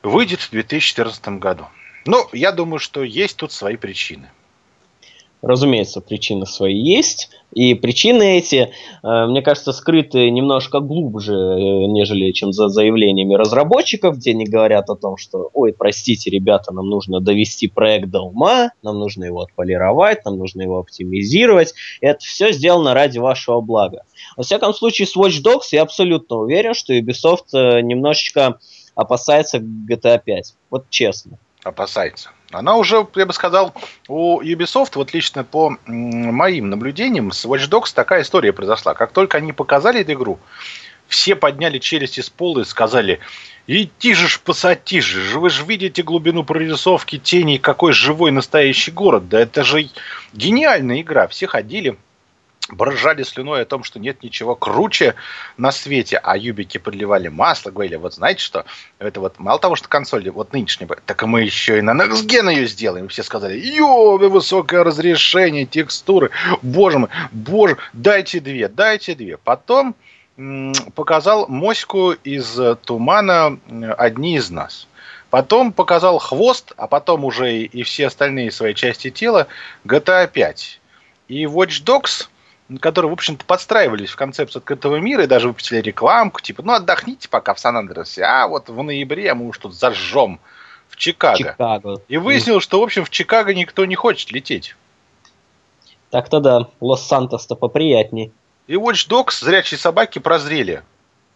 [0.03, 1.67] выйдет в 2014 году.
[2.05, 4.31] Ну, я думаю, что есть тут свои причины.
[5.45, 7.29] Разумеется, причины свои есть.
[7.53, 8.71] И причины эти,
[9.03, 14.89] э, мне кажется, скрыты немножко глубже, э, нежели чем за заявлениями разработчиков, где они говорят
[14.91, 19.43] о том, что, ой, простите, ребята, нам нужно довести проект до ума, нам нужно его
[19.43, 21.75] отполировать, нам нужно его оптимизировать.
[22.01, 24.03] Это все сделано ради вашего блага.
[24.37, 28.59] Во всяком случае, с Watch Dogs я абсолютно уверен, что Ubisoft э, немножечко
[28.95, 30.55] опасается GTA 5.
[30.71, 31.39] Вот честно.
[31.63, 32.31] Опасается.
[32.55, 33.75] Она уже, я бы сказал,
[34.07, 38.95] у Ubisoft, вот лично по моим наблюдениям, с Watch Dogs такая история произошла.
[38.95, 40.39] Как только они показали эту игру,
[41.09, 43.19] все подняли челюсти с пола и сказали,
[43.67, 49.29] иди же ж посади же, вы же видите глубину прорисовки теней, какой живой настоящий город.
[49.29, 49.89] Да это же
[50.33, 51.27] гениальная игра.
[51.27, 51.97] Все ходили,
[52.71, 55.15] брожали слюной о том, что нет ничего круче
[55.57, 58.65] на свете, а юбики подливали масло, говорили, вот знаете что,
[58.99, 62.27] это вот мало того, что консоль вот нынешняя, так и мы еще и на Next
[62.27, 63.09] Gen ее сделаем.
[63.09, 66.31] Все сказали, ё, высокое разрешение, текстуры,
[66.63, 69.37] боже мой, боже, дайте две, дайте две.
[69.37, 69.95] Потом
[70.95, 73.59] показал моську из тумана
[73.99, 74.89] одни из нас.
[75.31, 79.49] Потом показал хвост, а потом уже и все остальные свои части тела
[79.85, 80.81] GTA 5.
[81.29, 82.29] И Watch Dogs
[82.81, 87.29] которые, в общем-то, подстраивались в концепцию открытого мира и даже выпустили рекламку, типа, ну, отдохните
[87.29, 90.41] пока в Сан-Андресе, а вот в ноябре мы уж тут зажжем
[90.89, 91.37] в Чикаго.
[91.37, 92.03] Чикаго.
[92.09, 94.77] И выяснилось, что, в общем, в Чикаго никто не хочет лететь.
[96.11, 98.33] Так-то да, Лос-Сантос-то поприятней.
[98.67, 100.83] И Watch Dogs, зрячие собаки, прозрели.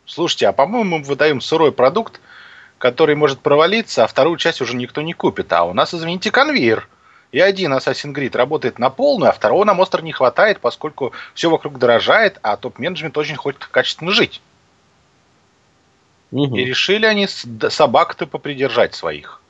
[0.06, 2.20] Слушайте, а по-моему мы выдаем сырой продукт,
[2.78, 5.52] который может провалиться, а вторую часть уже никто не купит.
[5.52, 6.88] А у нас, извините, конвейер–
[7.30, 11.50] и один Assassin's Creed работает на полную, а второго нам остро не хватает, поскольку все
[11.50, 14.40] вокруг дорожает, а топ-менеджмент очень хочет качественно жить.
[16.30, 16.56] Угу.
[16.56, 19.40] И решили они собак-то попридержать своих.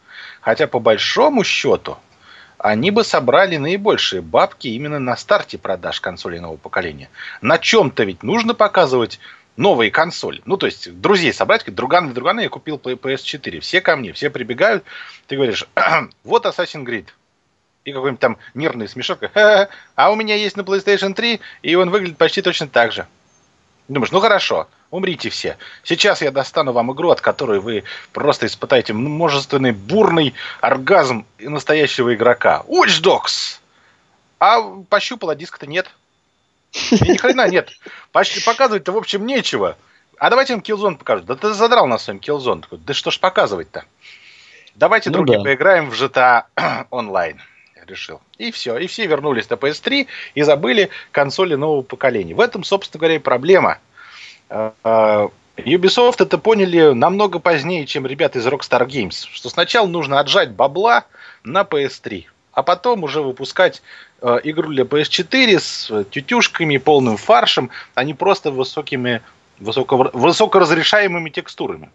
[0.40, 1.98] Хотя по большому счету
[2.58, 7.08] они бы собрали наибольшие бабки именно на старте продаж консолей нового поколения.
[7.40, 9.20] На чем-то ведь нужно показывать
[9.56, 10.42] новые консоли.
[10.44, 13.60] Ну, то есть, друзей собрать, как друган другана я купил PS4.
[13.60, 14.84] Все ко мне, все прибегают.
[15.28, 15.64] Ты говоришь,
[16.24, 17.06] вот Assassin's Creed.
[17.88, 19.20] И какой-нибудь там нервный смешок.
[19.34, 23.06] А у меня есть на PlayStation 3, и он выглядит почти точно так же.
[23.88, 25.56] Думаешь, ну хорошо, умрите все.
[25.82, 32.64] Сейчас я достану вам игру, от которой вы просто испытаете множественный бурный оргазм настоящего игрока.
[32.68, 33.60] Watch Dogs!
[34.40, 35.90] А пощупала, диска-то нет.
[36.90, 37.70] И ни хрена нет.
[38.12, 39.76] Показывать-то, в общем, нечего.
[40.18, 41.22] А давайте им Killzone покажу.
[41.24, 42.64] Да ты задрал нас своим Killzone.
[42.70, 43.84] Да что ж показывать-то?
[44.74, 45.44] Давайте, ну, другие, да.
[45.44, 46.44] поиграем в GTA
[46.90, 47.40] онлайн.
[47.88, 48.20] Решил.
[48.36, 48.76] И все.
[48.76, 52.34] И все вернулись на PS3 и забыли консоли нового поколения.
[52.34, 53.78] В этом, собственно говоря, и проблема.
[54.50, 59.26] А, а, Ubisoft это поняли намного позднее, чем ребята из Rockstar Games.
[59.32, 61.04] Что сначала нужно отжать бабла
[61.42, 62.26] на PS3
[62.58, 63.82] а потом уже выпускать
[64.20, 69.22] э, игру для PS4 с тютюшками, полным фаршем, а не просто высокими,
[69.60, 71.88] высоко, высокоразрешаемыми текстурами.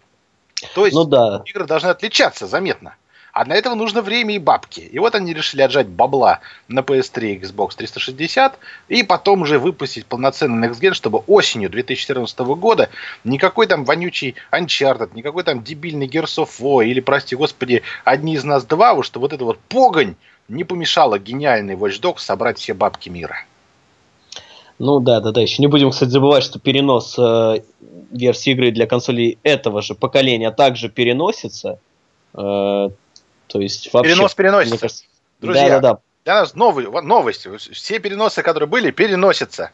[0.74, 1.42] То есть ну, да.
[1.44, 2.96] игры должны отличаться заметно.
[3.34, 4.78] А для этого нужно время и бабки.
[4.78, 8.56] И вот они решили отжать бабла на PS3 и Xbox 360,
[8.88, 12.90] и потом уже выпустить полноценный Next Gen, чтобы осенью 2014 года
[13.24, 18.44] никакой там вонючий Uncharted, никакой там дебильный Gears of War, или, прости господи, одни из
[18.44, 20.14] нас два, вот что вот это вот погонь
[20.46, 23.38] не помешало гениальный Watch Dogs собрать все бабки мира.
[24.78, 25.40] Ну да, да, да.
[25.40, 27.62] Еще не будем, кстати, забывать, что перенос э,
[28.12, 31.80] версии игры для консолей этого же поколения также переносится.
[32.34, 32.90] Э,
[33.54, 34.14] то есть вообще.
[34.14, 34.78] Перенос переносится.
[34.80, 35.04] Кажется,
[35.40, 36.00] Друзья, да, да, да.
[36.24, 37.48] для нас новые новости.
[37.56, 39.70] Все переносы, которые были, переносятся.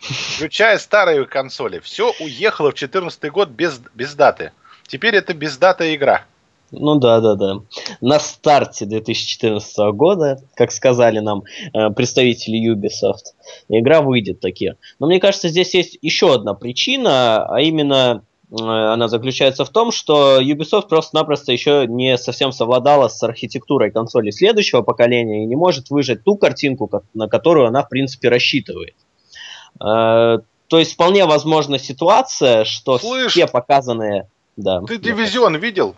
[0.00, 1.78] Включая старые консоли.
[1.78, 4.52] Все уехало в 2014 год без, без даты.
[4.86, 6.26] Теперь это без даты игра.
[6.72, 7.60] Ну да, да, да.
[8.02, 13.32] На старте 2014 года, как сказали нам э, представители Ubisoft,
[13.70, 14.74] игра выйдет таки.
[14.98, 18.24] Но мне кажется, здесь есть еще одна причина, а именно
[18.60, 24.82] она заключается в том, что Ubisoft просто-напросто еще не совсем совладала с архитектурой консоли следующего
[24.82, 28.94] поколения и не может выжать ту картинку, на которую она в принципе рассчитывает.
[29.80, 30.38] Э,
[30.68, 34.28] то есть вполне возможна ситуация, что Слышь, все показанные...
[34.56, 35.94] Да, ты дивизион видел?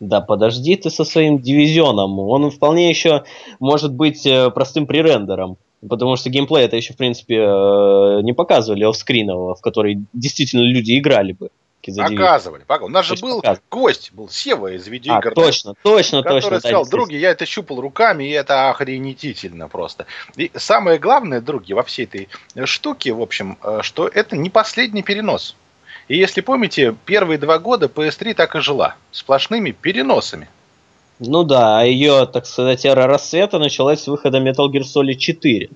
[0.00, 2.18] Да подожди ты со своим дивизионом.
[2.18, 3.24] Он вполне еще
[3.58, 5.56] может быть э, простым пререндером.
[5.88, 10.98] Потому что геймплей это еще, в принципе, э, не показывали офскринового, в который действительно люди
[10.98, 11.50] играли бы.
[11.84, 12.90] Показывали, показывали.
[12.90, 13.62] У нас же был показывали.
[13.70, 15.28] гость, был Сева из видеоигр.
[15.28, 16.60] А, точно, точно, который точно.
[16.60, 20.06] сказал, други, я это щупал руками, и это охренетительно просто.
[20.36, 22.28] И самое главное, други, во всей этой
[22.64, 25.56] штуке, в общем, э, что это не последний перенос.
[26.08, 28.96] И если помните, первые два года PS3 так и жила.
[29.10, 30.48] Сплошными переносами.
[31.20, 35.70] Ну да, а ее, так сказать, эра рассвета началась с выхода Metal Gear Solid 4.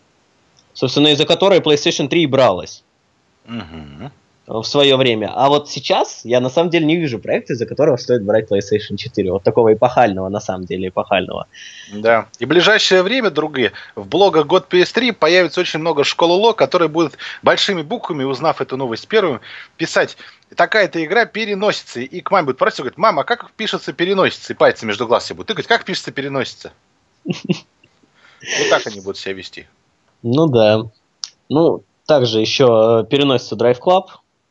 [0.74, 2.82] Собственно, из-за которой PlayStation 3 и бралась.
[3.46, 4.10] Угу
[4.48, 5.30] в свое время.
[5.34, 8.96] А вот сейчас я на самом деле не вижу проекта, из-за которого стоит брать PlayStation
[8.96, 9.30] 4.
[9.30, 11.46] Вот такого эпохального, на самом деле, эпохального.
[11.92, 12.26] Да.
[12.38, 16.88] И в ближайшее время, другие, в блогах Год PS3 появится очень много школ УЛО, которые
[16.88, 19.40] будут большими буквами, узнав эту новость первым,
[19.76, 20.16] писать
[20.54, 22.00] такая-то игра переносится.
[22.00, 24.52] И к маме будет просить, говорит, мама, а как пишется переносится?
[24.52, 26.72] И пальцы между глаз себе будут тыкать, как пишется переносится?
[27.24, 29.66] Вот так они будут себя вести.
[30.22, 30.84] Ну да.
[31.48, 34.06] Ну, также еще э, переносится Drive Club,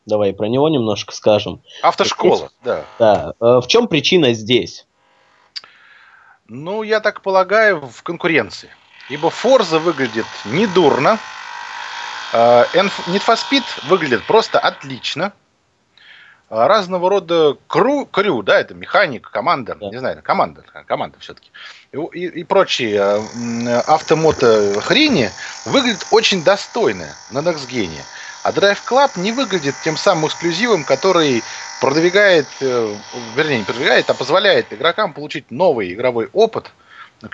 [0.08, 1.60] Давай про него немножко скажем.
[1.82, 2.84] Автошкола, здесь, да.
[2.98, 3.32] Да.
[3.40, 4.86] Э, в чем причина здесь?
[6.46, 8.70] Ну, я так полагаю, в конкуренции.
[9.10, 11.18] Ибо Forza выглядит недурно.
[12.32, 15.34] Э, Need for Speed выглядит просто отлично.
[16.50, 19.88] Э, разного рода кру, крю, да, это механик, команда, да.
[19.88, 21.50] не знаю, команда, команда все-таки,
[21.92, 23.20] и, и, прочие
[23.86, 25.30] автомото хрени
[25.66, 27.68] выглядят очень достойно на Next.
[28.44, 31.42] А Drive Club не выглядит тем самым эксклюзивом, который
[31.82, 32.94] продвигает, э,
[33.36, 36.70] вернее, не продвигает, а позволяет игрокам получить новый игровой опыт.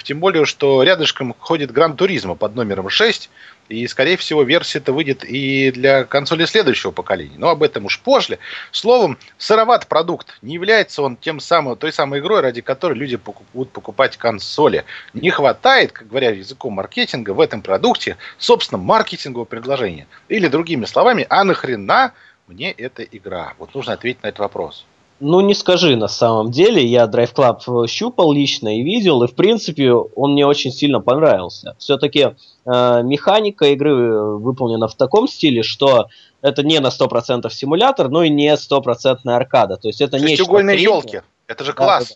[0.02, 3.30] Тем более, что рядышком ходит Гран Туризма под номером 6,
[3.68, 7.36] и, скорее всего, версия-то выйдет и для консоли следующего поколения.
[7.38, 8.38] Но об этом уж позже.
[8.70, 10.38] Словом, сыроват продукт.
[10.42, 13.18] Не является он тем самым, той самой игрой, ради которой люди
[13.52, 14.84] будут покупать консоли.
[15.12, 20.06] Не хватает, как говоря языком маркетинга, в этом продукте, собственно, маркетингового предложения.
[20.28, 22.12] Или, другими словами, а нахрена
[22.46, 23.54] мне эта игра?
[23.58, 24.84] Вот нужно ответить на этот вопрос.
[25.20, 26.84] Ну, не скажи на самом деле.
[26.84, 31.76] Я Drive Club щупал лично и видел, и в принципе он мне очень сильно понравился.
[31.78, 32.34] Все-таки
[32.66, 36.08] э, механика игры выполнена в таком стиле, что
[36.42, 39.76] это не на 100% симулятор, но и не стопроцентная аркада.
[39.76, 41.22] То есть это не Шестиугольные елки.
[41.46, 42.08] Это же класс.
[42.08, 42.14] Да.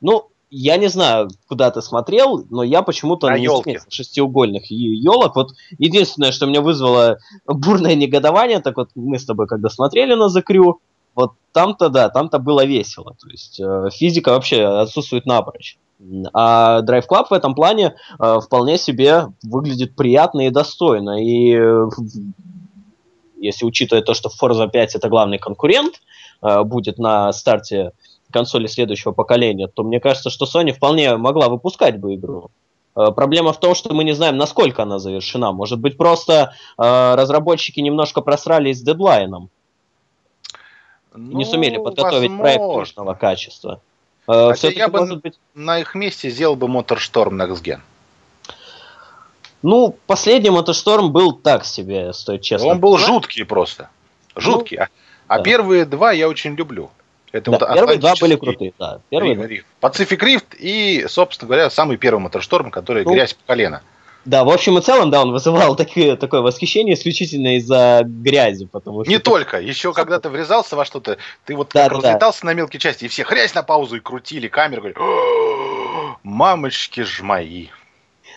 [0.00, 3.80] Ну, я не знаю, куда ты смотрел, но я почему-то не елки.
[3.88, 5.36] шестиугольных елок.
[5.36, 10.28] Вот единственное, что меня вызвало бурное негодование, так вот мы с тобой когда смотрели на
[10.28, 10.80] закрю,
[11.14, 13.14] вот там-то, да, там-то было весело.
[13.20, 15.78] То есть э, физика вообще отсутствует напрочь.
[16.32, 21.22] А Drive Club в этом плане э, вполне себе выглядит приятно и достойно.
[21.22, 21.88] И э,
[23.38, 26.00] если учитывать то, что Forza 5 это главный конкурент,
[26.42, 27.92] э, будет на старте
[28.30, 32.50] консоли следующего поколения, то мне кажется, что Sony вполне могла выпускать бы игру.
[32.96, 35.52] Э, проблема в том, что мы не знаем, насколько она завершена.
[35.52, 39.50] Может быть, просто э, разработчики немножко просрались с дедлайном.
[41.14, 42.42] Ну, не сумели подготовить возможно.
[42.42, 43.80] проект нужного качества.
[44.26, 45.38] Э, Хотя я бы может быть...
[45.54, 47.80] на их месте сделал бы MotorStorm Next Gen.
[49.62, 52.68] Ну, последний MotorStorm был так себе, стоит честно.
[52.68, 53.88] Он был жуткий просто.
[54.36, 54.78] Жуткий.
[54.78, 54.84] Ну,
[55.28, 55.42] а, да.
[55.42, 56.90] первые два я очень люблю.
[57.32, 59.00] Это да, вот первые два были крутые, да.
[59.08, 63.82] Первые Риф, Pacific Rift и, собственно говоря, самый первый Моторшторм, который ну, грязь по колено.
[64.24, 69.04] Да, в общем и целом, да, он вызывал такие, такое восхищение исключительно из-за грязи, потому
[69.04, 69.10] что...
[69.10, 72.46] Не только, еще когда ты врезался во что-то, ты вот да, как да, разлетался да.
[72.46, 74.98] на мелкие части, и все хрясь на паузу и крутили камеру, говорили,
[76.22, 77.68] мамочки ж мои.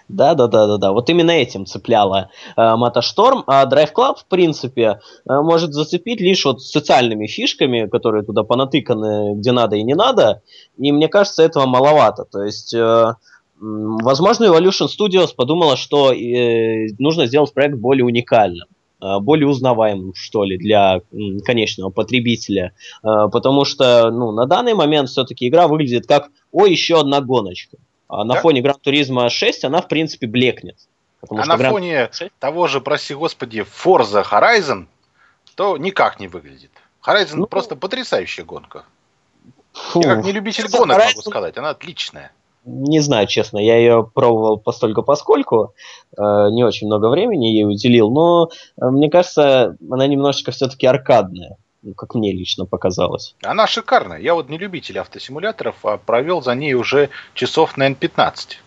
[0.10, 0.92] Да, да, да, да, да.
[0.92, 6.46] Вот именно этим цепляла э, Мотошторм, а Drive Club, в принципе, э, может зацепить лишь
[6.46, 10.42] вот социальными фишками, которые туда понатыканы где надо и не надо.
[10.78, 12.24] И мне кажется, этого маловато.
[12.24, 13.16] То есть, э,
[13.60, 18.68] возможно, Evolution Studios подумала, что э, нужно сделать проект более уникальным
[19.02, 21.02] э, более узнаваемым, что ли, для
[21.46, 22.74] конечного потребителя.
[23.04, 27.78] Э, потому что ну, на данный момент все-таки игра выглядит как «О, еще одна гоночка».
[28.08, 28.42] А на да?
[28.42, 30.78] фоне Гран Туризма 6 она, в принципе, блекнет.
[31.30, 31.72] а на Гран...
[31.72, 32.32] фоне 6...
[32.40, 34.86] того же, прости господи, Forza Horizon,
[35.56, 36.72] то никак не выглядит.
[37.06, 38.86] Horizon ну, просто потрясающая гонка.
[39.74, 40.02] Фу.
[40.02, 41.08] Я как не любитель гонок Horizon...
[41.16, 42.32] могу сказать, она отличная.
[42.70, 45.74] Не знаю, честно, я ее пробовал постольку поскольку,
[46.18, 51.58] э, не очень много времени ей уделил, но э, мне кажется, она немножечко все-таки аркадная
[51.84, 53.36] ну, как мне лично показалось.
[53.44, 54.20] Она шикарная.
[54.20, 58.60] Я вот не любитель автосимуляторов, а провел за ней уже часов, наверное, 15.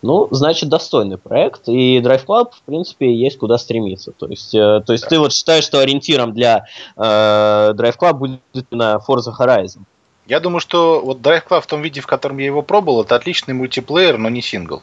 [0.00, 4.12] Ну, значит, достойный проект, и Drive Club, в принципе, есть куда стремиться.
[4.12, 5.10] То есть, э, то есть да.
[5.10, 6.64] ты вот считаешь, что ориентиром для
[6.96, 9.80] э, Drive Club будет на Forza Horizon?
[10.28, 13.16] Я думаю, что вот Drive Club в том виде, в котором я его пробовал, это
[13.16, 14.82] отличный мультиплеер, но не сингл.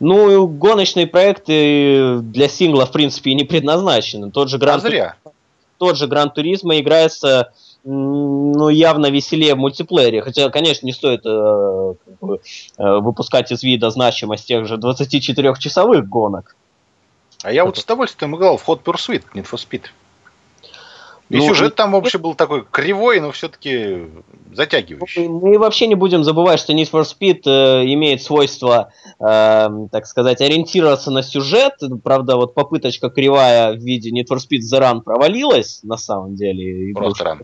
[0.00, 4.30] Ну, гоночные проекты для сингла, в принципе, и не предназначены.
[4.32, 5.30] Тот же Grand а
[5.78, 7.52] тот же Гран Туризма играется
[7.84, 10.20] ну, явно веселее в мультиплеере.
[10.20, 12.40] Хотя, конечно, не стоит э, как бы,
[12.76, 16.56] э, выпускать из вида значимость тех же 24-часовых гонок.
[17.42, 19.84] А я вот с удовольствием играл в Hot Pursuit, Need for Speed.
[21.30, 24.08] И ну, сюжет там вообще был такой кривой, но все-таки
[24.52, 25.28] затягивающий.
[25.28, 30.40] Мы вообще не будем забывать, что Need for Speed э, имеет свойство, э, так сказать,
[30.40, 31.74] ориентироваться на сюжет.
[32.02, 36.92] Правда, вот попыточка кривая в виде Need for Speed The Run провалилась, на самом деле.
[36.94, 37.42] Просто ран.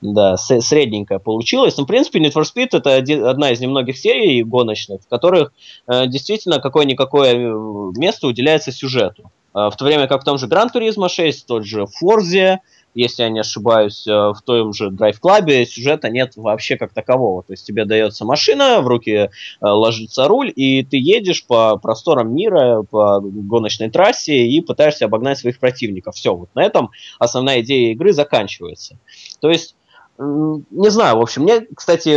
[0.00, 1.76] Да, средненькая получилась.
[1.78, 5.52] Но, в принципе, Need for Speed это один, одна из немногих серий гоночных, в которых
[5.86, 9.30] э, действительно какое-никакое э, место уделяется сюжету.
[9.54, 12.58] Э, в то время как в том же Gran Turismo 6, тот же Forza,
[12.94, 17.42] если я не ошибаюсь, э, в том же Drive Club сюжета нет вообще как такового.
[17.42, 19.28] То есть тебе дается машина, в руки э,
[19.60, 25.58] ложится руль, и ты едешь по просторам мира, по гоночной трассе и пытаешься обогнать своих
[25.58, 26.14] противников.
[26.14, 28.98] Все, вот на этом основная идея игры заканчивается.
[29.40, 29.76] То есть
[30.16, 32.16] не знаю, в общем, мне, кстати,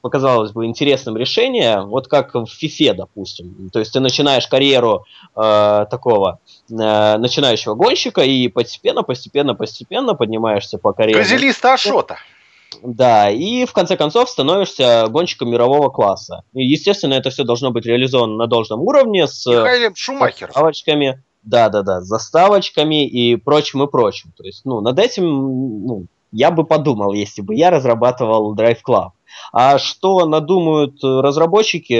[0.00, 3.70] показалось бы интересным решение, вот как в FIFA, допустим.
[3.70, 5.04] То есть ты начинаешь карьеру
[5.36, 6.74] э, такого э,
[7.18, 11.20] начинающего гонщика и постепенно, постепенно, постепенно поднимаешься по карьере.
[11.20, 12.16] Газелиста Ашота.
[12.82, 16.44] Да, и в конце концов становишься гонщиком мирового класса.
[16.54, 20.52] И, естественно, это все должно быть реализовано на должном уровне с Михаилом Шумахером.
[20.52, 24.32] заставочками, да, да, да, заставочками и прочим и прочим.
[24.36, 25.24] То есть, ну, над этим,
[25.86, 29.10] ну, я бы подумал, если бы я разрабатывал Drive Club.
[29.52, 31.92] А что надумают разработчики,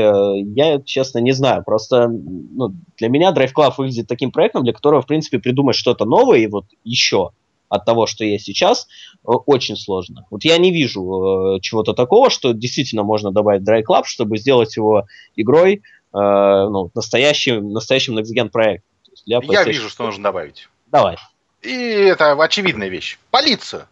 [0.55, 1.63] я, честно, не знаю.
[1.65, 6.05] Просто ну, для меня Drive Club выглядит таким проектом, для которого, в принципе, придумать что-то
[6.05, 7.31] новое и вот еще
[7.69, 8.89] от того, что есть сейчас,
[9.23, 10.27] очень сложно.
[10.31, 14.75] Вот я не вижу э, чего-то такого, что действительно можно добавить Drive Club, чтобы сделать
[14.77, 15.05] его
[15.37, 15.81] игрой э,
[16.13, 18.89] ну, настоящим, настоящим Next Gen проектом.
[19.27, 20.69] Я вижу, что нужно добавить.
[20.87, 21.17] Давай.
[21.63, 23.19] И это очевидная вещь.
[23.31, 23.87] Полицию.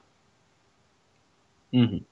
[1.73, 2.02] Угу.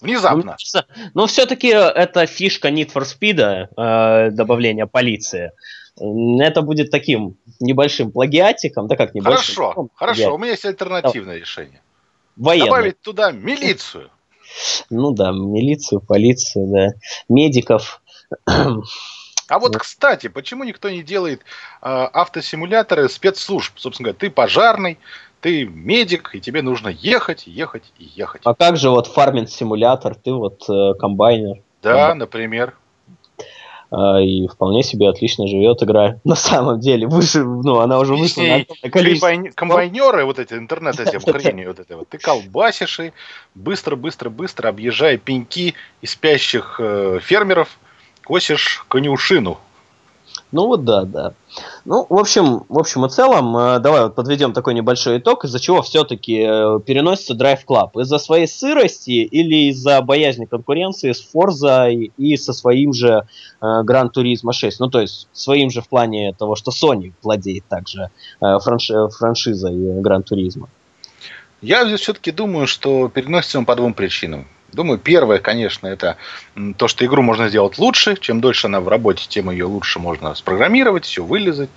[0.00, 0.56] Внезапно.
[0.74, 0.82] Ну,
[1.14, 5.52] но все-таки это фишка Need for Speed, э, добавление полиции.
[5.98, 9.54] Это будет таким небольшим плагиатиком, да как небольшим.
[9.54, 11.40] Хорошо, ну, хорошо, у меня есть альтернативное Давай.
[11.40, 11.80] решение.
[12.36, 12.66] Военный.
[12.66, 14.10] Добавить туда милицию.
[14.90, 16.88] Ну да, милицию, полицию, да,
[17.28, 18.02] медиков.
[19.48, 21.44] А вот, кстати, почему никто не делает э,
[21.82, 23.78] автосимуляторы спецслужб?
[23.78, 24.98] Собственно говоря, ты пожарный,
[25.40, 28.42] ты медик, и тебе нужно ехать, ехать и ехать.
[28.44, 31.56] А как же вот фарминг-симулятор, ты вот э, комбайнер?
[31.82, 32.16] Да, комбайнер.
[32.16, 32.74] например.
[33.92, 36.18] э, и вполне себе отлично живет игра.
[36.24, 39.30] На самом деле, выше, ну, она уже вышла на количество.
[39.54, 42.08] Комбайнеры, вот эти интернет эти хрени, вот это вот.
[42.08, 43.12] Ты колбасишь и
[43.54, 47.78] быстро-быстро-быстро, объезжая пеньки и спящих э, фермеров,
[48.24, 49.58] косишь конюшину.
[50.52, 51.34] Ну вот да, да.
[51.84, 55.58] Ну, в общем, в общем и целом, э, давай вот подведем такой небольшой итог, из-за
[55.58, 58.00] чего все-таки э, переносится Drive Club.
[58.00, 63.26] Из-за своей сырости или из-за боязни конкуренции с Forza и, со своим же
[63.60, 64.80] э, Gran Turismo 6.
[64.80, 70.22] Ну, то есть, своим же в плане того, что Sony владеет также франш, франшизой Gran
[70.22, 70.68] Turismo.
[71.60, 74.46] Я все-таки думаю, что переносится он по двум причинам.
[74.76, 76.18] Думаю, первое, конечно, это
[76.76, 78.14] то, что игру можно сделать лучше.
[78.20, 81.70] Чем дольше она в работе, тем ее лучше можно спрограммировать, все вылезать.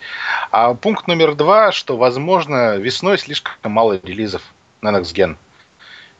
[0.51, 4.41] А пункт номер два, что, возможно, весной слишком мало релизов
[4.81, 5.37] на Next Gen.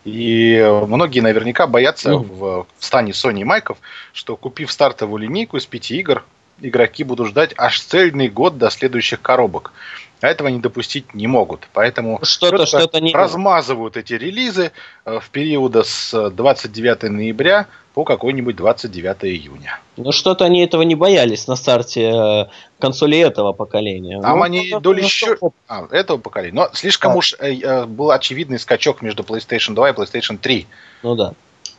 [0.06, 0.58] И
[0.88, 2.18] многие наверняка боятся mm.
[2.18, 3.78] в, в стане Sony и Майков,
[4.14, 6.24] что купив стартовую линейку из пяти игр,
[6.62, 9.74] игроки будут ждать аж цельный год до следующих коробок.
[10.22, 11.67] А этого они допустить не могут.
[11.74, 13.13] Поэтому что-то, что-то не...
[13.13, 14.72] размазывают эти релизы
[15.05, 19.80] э, в периода с 29 ноября по какой-нибудь 29 июня.
[19.95, 22.45] Ну что-то они этого не боялись на старте э,
[22.80, 24.22] консоли этого поколения.
[24.22, 25.38] Там ну, они доли еще...
[25.67, 26.55] А, этого поколения.
[26.55, 27.15] Но слишком а.
[27.15, 30.67] уж э, был очевидный скачок между PlayStation 2 и PlayStation 3.
[31.03, 31.34] Ну да.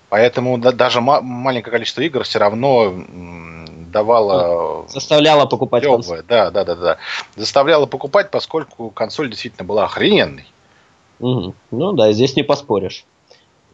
[0.08, 2.92] Поэтому да, даже маленькое количество игр все равно
[3.90, 4.88] давала...
[4.88, 6.22] Заставляла покупать консоль.
[6.26, 6.98] Да, да, да, да.
[7.36, 10.46] Заставляла покупать, поскольку консоль действительно была охрененной.
[11.18, 11.54] Угу.
[11.70, 13.04] Ну да, здесь не поспоришь.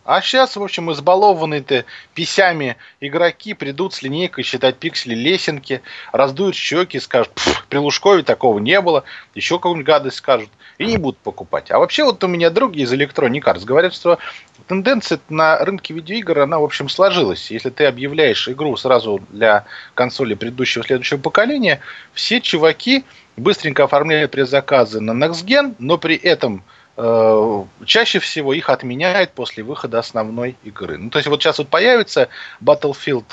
[0.07, 7.01] А сейчас, в общем, избалованные-то писями игроки придут с линейкой считать пиксели лесенки, раздуют щеки,
[7.01, 7.33] скажут,
[7.69, 9.03] при Лужкове такого не было,
[9.35, 10.49] еще какую-нибудь гадость скажут,
[10.79, 11.73] и не будут покупать.
[11.73, 14.19] А вообще вот у меня други из Electronic Arts говорят, что
[14.67, 17.51] тенденция на рынке видеоигр, она, в общем, сложилась.
[17.51, 19.65] Если ты объявляешь игру сразу для
[19.95, 21.81] консоли предыдущего следующего поколения,
[22.13, 23.05] все чуваки
[23.37, 26.65] быстренько оформляют предзаказы на Next Gen, но при этом
[26.97, 30.99] э, чаще всего их отменяют после выхода основной игры.
[30.99, 32.29] Ну, то есть вот сейчас вот появится
[32.63, 33.25] Battlefield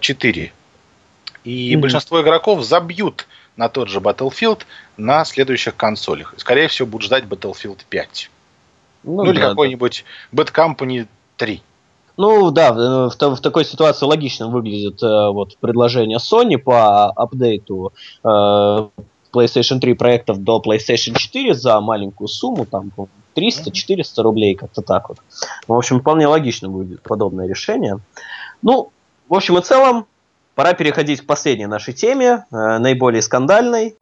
[0.00, 0.50] 4, э,
[1.44, 1.78] и mm-hmm.
[1.78, 4.62] большинство игроков забьют на тот же Battlefield
[4.96, 6.34] на следующих консолях.
[6.38, 8.30] Скорее всего, будут ждать Battlefield 5.
[9.04, 11.62] Ну, ну да, или какой-нибудь Bad Company 3.
[12.16, 17.92] Ну да, в, в, в такой ситуации логично выглядит э, вот предложение Sony по апдейту
[18.22, 18.28] э,
[19.34, 22.92] PlayStation 3 проектов до PlayStation 4 за маленькую сумму, там
[23.34, 25.18] 300-400 рублей, как-то так вот.
[25.66, 27.98] В общем, вполне логично будет подобное решение.
[28.62, 28.90] Ну,
[29.28, 30.06] в общем и целом,
[30.54, 33.96] пора переходить к последней нашей теме, э, наиболее скандальной.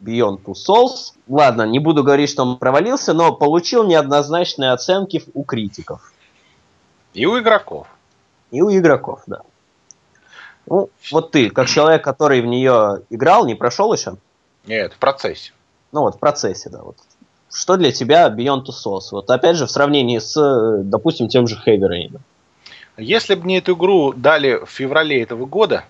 [0.00, 1.14] Beyond Two Souls.
[1.28, 6.12] Ладно, не буду говорить, что он провалился, но получил неоднозначные оценки у критиков.
[7.14, 7.86] И у игроков.
[8.50, 9.42] И у игроков, да.
[10.66, 14.16] Ну, вот ты, как человек, который в нее играл, не прошел еще?
[14.66, 15.52] Нет, в процессе.
[15.92, 16.82] Ну вот, в процессе, да.
[16.82, 16.96] Вот.
[17.50, 19.08] Что для тебя Beyond Two Souls?
[19.12, 20.34] Вот опять же, в сравнении с,
[20.82, 22.20] допустим, тем же Heavy Rain.
[22.98, 25.84] Если бы мне эту игру дали в феврале этого года,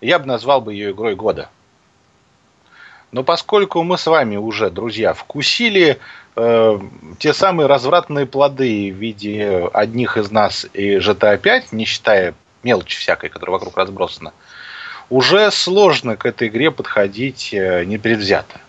[0.00, 1.48] я бы назвал бы ее игрой года.
[3.12, 5.98] Но поскольку мы с вами уже, друзья, вкусили
[6.34, 6.80] э,
[7.18, 12.98] те самые развратные плоды в виде одних из нас и GTA 5, не считая мелочи
[12.98, 14.32] всякой, которая вокруг разбросана,
[15.08, 18.60] уже сложно к этой игре подходить э, непредвзято.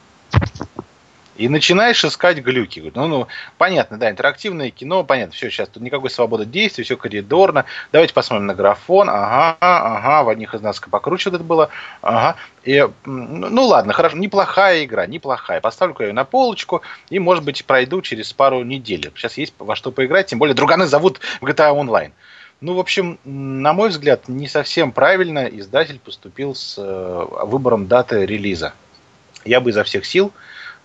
[1.38, 2.91] И начинаешь искать глюки.
[2.95, 3.27] Ну, ну,
[3.59, 7.65] понятно, да, интерактивное кино, понятно, все, сейчас тут никакой свободы действий, все коридорно.
[7.91, 9.07] Давайте посмотрим на графон.
[9.09, 11.69] Ага, ага, в одних из нас покруче вот это было.
[12.01, 12.38] Ага.
[12.63, 15.61] И, ну ладно, хорошо, неплохая игра, неплохая.
[15.61, 19.11] Поставлю ее на полочку и, может быть, пройду через пару недель.
[19.15, 22.11] Сейчас есть во что поиграть, тем более друганы зовут в GTA Online.
[22.61, 28.25] Ну, в общем, на мой взгляд, не совсем правильно издатель поступил с э, выбором даты
[28.25, 28.73] релиза.
[29.45, 30.33] Я бы изо всех сил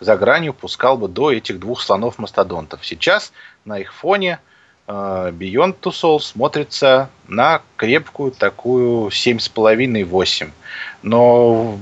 [0.03, 2.85] за гранью пускал бы до этих двух слонов-мастодонтов.
[2.85, 3.33] Сейчас
[3.65, 4.41] на их фоне
[4.87, 10.51] э, Beyond Two Souls смотрится на крепкую такую 7,5-8.
[11.03, 11.79] Но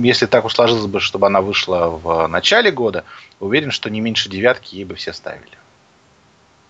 [0.00, 3.04] если так уж сложилось бы, чтобы она вышла в начале года,
[3.40, 5.58] уверен, что не меньше девятки ей бы все ставили.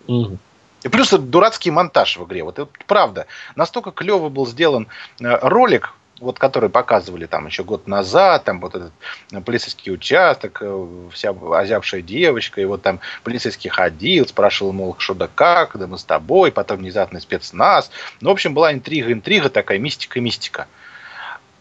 [0.06, 0.38] Угу.
[0.84, 2.44] И плюс дурацкий монтаж в игре.
[2.44, 3.26] Вот это правда.
[3.56, 4.88] Настолько клево был сделан
[5.20, 8.92] э, ролик вот которые показывали там еще год назад, там вот этот
[9.44, 15.28] полицейский участок, э, вся озябшая девочка, и вот там полицейский ходил, спрашивал, мол, что да
[15.32, 17.90] как, да мы с тобой, потом внезапный спецназ.
[18.20, 20.66] Ну, в общем, была интрига, интрига такая, мистика, мистика.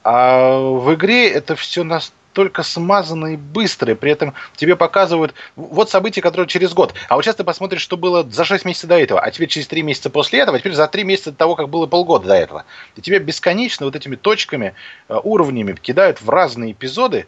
[0.04, 5.92] А в игре это все нас настолько смазанные и быстрые, при этом тебе показывают вот
[5.92, 6.96] события, которые через год.
[7.08, 9.68] А вот сейчас ты посмотришь, что было за 6 месяцев до этого, а теперь через
[9.68, 12.34] 3 месяца после этого, а теперь за 3 месяца до того, как было полгода до
[12.34, 12.66] этого.
[12.96, 14.74] И тебя бесконечно вот этими точками,
[15.10, 17.28] э, уровнями кидают в разные эпизоды,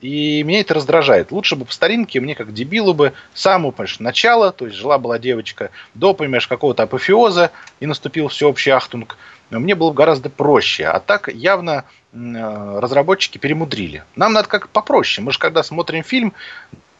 [0.00, 1.32] и меня это раздражает.
[1.32, 5.70] Лучше бы по старинке, мне как дебилу бы, самого, понимаешь, начала, то есть жила-была девочка,
[5.94, 9.16] до, понимаешь, какого-то апофеоза, и наступил всеобщий ахтунг,
[9.50, 10.86] мне было бы гораздо проще.
[10.86, 14.04] А так явно э, разработчики перемудрили.
[14.16, 15.24] Нам надо как попроще.
[15.24, 16.34] Мы же когда смотрим фильм,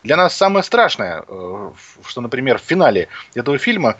[0.03, 1.71] для нас самое страшное, э,
[2.05, 3.97] что, например, в финале этого фильма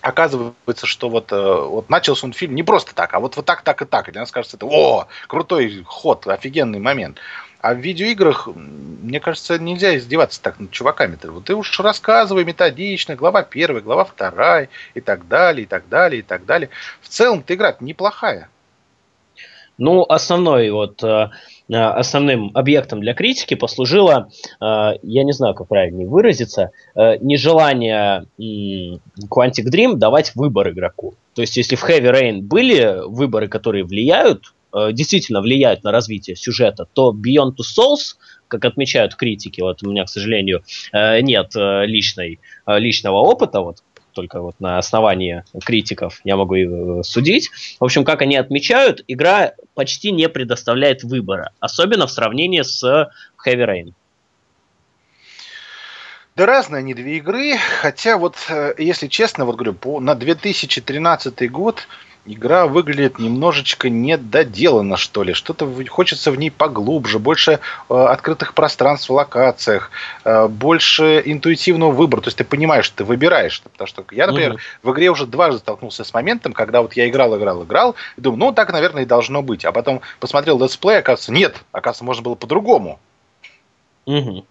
[0.00, 3.62] оказывается, что вот, э, вот начался он фильм не просто так, а вот, вот так,
[3.62, 4.08] так и так.
[4.08, 7.18] И для нас кажется, это о, крутой ход, офигенный момент.
[7.60, 11.16] А в видеоиграх, мне кажется, нельзя издеваться так над чуваками.
[11.16, 15.88] Ты, вот ты уж рассказывай методично, глава первая, глава вторая, и так далее, и так
[15.88, 16.70] далее, и так далее.
[17.00, 18.48] В целом, ты игра неплохая.
[19.76, 21.30] Ну, основной вот э,
[21.70, 24.28] основным объектом для критики послужило,
[24.60, 31.14] э, я не знаю, как правильнее выразиться, нежелание Quantic Dream давать выбор игроку.
[31.34, 36.36] То есть, если в Heavy Rain были выборы, которые влияют Э, действительно влияют на развитие
[36.36, 38.16] сюжета, то Beyond Two Souls,
[38.48, 40.62] как отмечают критики, вот у меня, к сожалению,
[40.92, 43.78] э, нет э, личной, личного опыта, вот
[44.18, 47.50] только вот на основании критиков я могу судить.
[47.78, 52.82] В общем, как они отмечают, игра почти не предоставляет выбора, особенно в сравнении с
[53.46, 53.92] Heavy Rain.
[56.34, 58.34] Да разные они две игры, хотя вот,
[58.76, 61.86] если честно, вот говорю, по, на 2013 год
[62.28, 65.32] игра выглядит немножечко недоделанно, что ли.
[65.32, 69.90] Что-то хочется в ней поглубже, больше э, открытых пространств в локациях,
[70.24, 72.20] э, больше интуитивного выбора.
[72.20, 73.60] То есть ты понимаешь, что ты выбираешь.
[73.62, 74.60] Потому что я, например, угу.
[74.82, 78.38] в игре уже дважды столкнулся с моментом, когда вот я играл, играл, играл, и думаю,
[78.38, 79.64] ну так, наверное, и должно быть.
[79.64, 83.00] А потом посмотрел летсплей, оказывается, нет, оказывается, можно было по-другому.
[84.06, 84.44] Угу.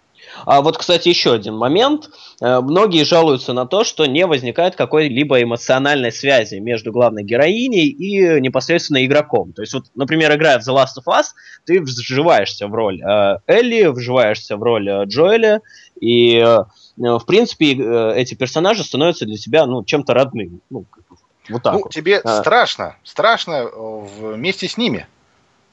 [0.46, 2.10] А вот, кстати, еще один момент.
[2.40, 8.40] Э, многие жалуются на то, что не возникает какой-либо эмоциональной связи между главной героиней и
[8.40, 9.52] непосредственно игроком.
[9.52, 11.26] То есть, вот, например, играя в The Last of Us,
[11.64, 15.60] ты вживаешься в роль э, Элли, вживаешься в роль э, Джоэля,
[16.00, 16.40] и,
[16.96, 17.72] в принципе,
[18.14, 20.60] эти персонажи становятся для тебя ну, чем-то родным.
[20.70, 20.84] Ну,
[21.48, 21.92] вот так ну, вот.
[21.92, 22.40] тебе а.
[22.40, 25.08] страшно, страшно вместе с ними.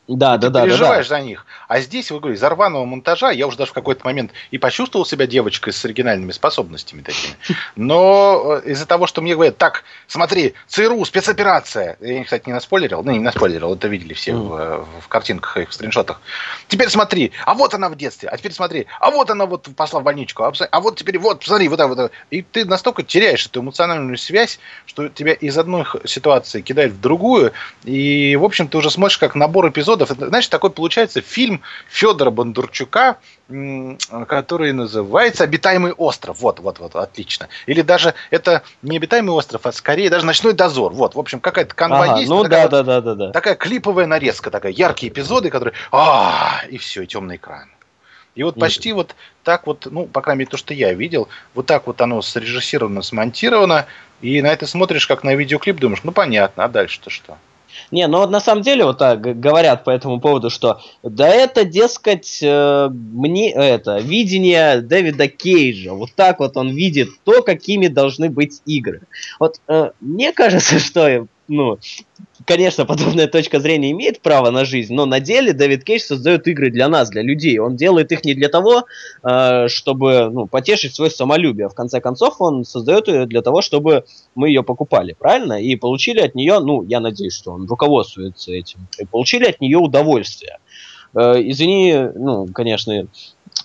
[0.07, 0.61] Да, да, да.
[0.61, 1.21] Ты переживаешь да, да.
[1.21, 1.45] за них.
[1.67, 5.05] А здесь, вы говорите, из рваного монтажа я уже даже в какой-то момент и почувствовал
[5.05, 7.35] себя девочкой с оригинальными способностями такими.
[7.75, 11.97] Но э, из-за того, что мне говорят, так, смотри, ЦРУ, спецоперация.
[12.01, 13.01] Я, кстати, не наспойлерил.
[13.03, 14.37] Ну, не наспойлерил, это видели все mm.
[14.37, 16.21] в, в картинках и в скриншотах.
[16.67, 20.01] Теперь смотри, а вот она в детстве, а теперь смотри, а вот она вот пошла
[20.01, 22.11] в больничку, а, а вот теперь вот, смотри, вот так вот.
[22.29, 27.53] И ты настолько теряешь эту эмоциональную связь, что тебя из одной ситуации кидает в другую,
[27.83, 30.11] и, в общем, ты уже смотришь как набор эпизодов эпизодов.
[30.11, 33.17] Это, знаешь, такой получается фильм Федора Бондарчука,
[34.27, 36.39] который называется «Обитаемый остров».
[36.39, 37.47] Вот, вот, вот, отлично.
[37.67, 40.93] Или даже это не «Обитаемый остров», а скорее даже «Ночной дозор».
[40.93, 42.29] Вот, в общем, какая-то канва ага, есть.
[42.29, 43.31] Ну да, да, да, да, да.
[43.31, 45.73] Такая клиповая нарезка, такая яркие эпизоды, которые...
[45.91, 47.69] а И все, и темный экран.
[48.35, 48.97] И вот почти Нет.
[48.97, 52.21] вот так вот, ну, по крайней мере, то, что я видел, вот так вот оно
[52.21, 53.85] срежиссировано, смонтировано,
[54.21, 57.37] и на это смотришь, как на видеоклип, думаешь, ну, понятно, а дальше-то что?
[57.91, 61.65] Не, ну вот на самом деле вот так говорят по этому поводу, что да это,
[61.65, 65.93] дескать, э, мне это видение Дэвида Кейджа.
[65.93, 69.01] Вот так вот он видит то, какими должны быть игры.
[69.39, 71.77] Вот э, мне кажется, что ну,
[72.45, 76.71] конечно, подобная точка зрения имеет право на жизнь, но на деле Дэвид Кейдж создает игры
[76.71, 77.59] для нас, для людей.
[77.59, 78.85] Он делает их не для того,
[79.23, 81.69] э, чтобы ну, потешить свое самолюбие.
[81.69, 85.61] В конце концов, он создает ее для того, чтобы мы ее покупали, правильно?
[85.61, 89.77] И получили от нее, ну, я надеюсь, что он руководствуется этим, и получили от нее
[89.77, 90.57] удовольствие.
[91.13, 93.07] Э, извини, ну, конечно,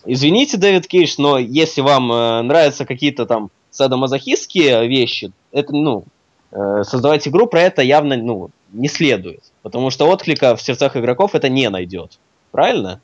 [0.05, 6.05] извините, Дэвид Кейдж, но если вам э, нравятся какие-то там садомазохистские вещи, это, ну,
[6.53, 9.43] создавать игру про это явно ну, не следует.
[9.63, 12.19] Потому что отклика в сердцах игроков это не найдет.
[12.51, 13.01] Правильно?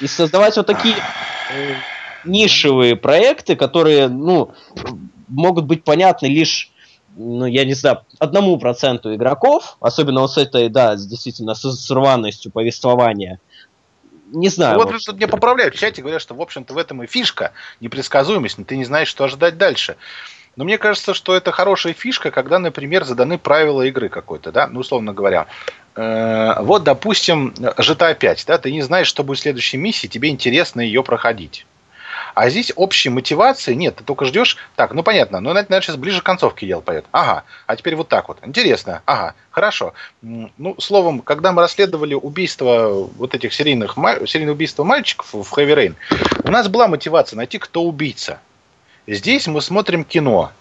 [0.00, 1.74] И создавать вот такие э,
[2.24, 4.52] нишевые проекты, которые, ну,
[5.28, 6.70] могут быть понятны лишь,
[7.16, 11.90] ну, я не знаю, одному проценту игроков, особенно вот с этой, да, действительно, с, с
[11.90, 13.38] рваностью повествования,
[14.32, 14.78] не знаю.
[14.78, 18.58] Вот тут мне поправляют в чате, говорят, что, в общем-то, в этом и фишка, непредсказуемость,
[18.66, 19.96] ты не знаешь, что ожидать дальше.
[20.56, 24.80] Но мне кажется, что это хорошая фишка, когда, например, заданы правила игры какой-то, да, ну,
[24.80, 25.46] условно говоря.
[25.94, 30.28] Э, вот, допустим, GTA 5, да, ты не знаешь, что будет в следующей миссии, тебе
[30.28, 31.66] интересно ее проходить.
[32.34, 36.20] А здесь общей мотивации нет, ты только ждешь, так, ну понятно, ну, наверное, сейчас ближе
[36.20, 37.04] к концовке дело поет.
[37.12, 38.38] Ага, а теперь вот так вот.
[38.42, 39.92] Интересно, ага, хорошо.
[40.22, 43.96] Ну, словом, когда мы расследовали убийство вот этих серийных,
[44.26, 45.94] серийные убийства мальчиков в Heavy Rain,
[46.44, 48.40] у нас была мотивация найти, кто убийца.
[49.06, 50.52] Здесь мы смотрим кино,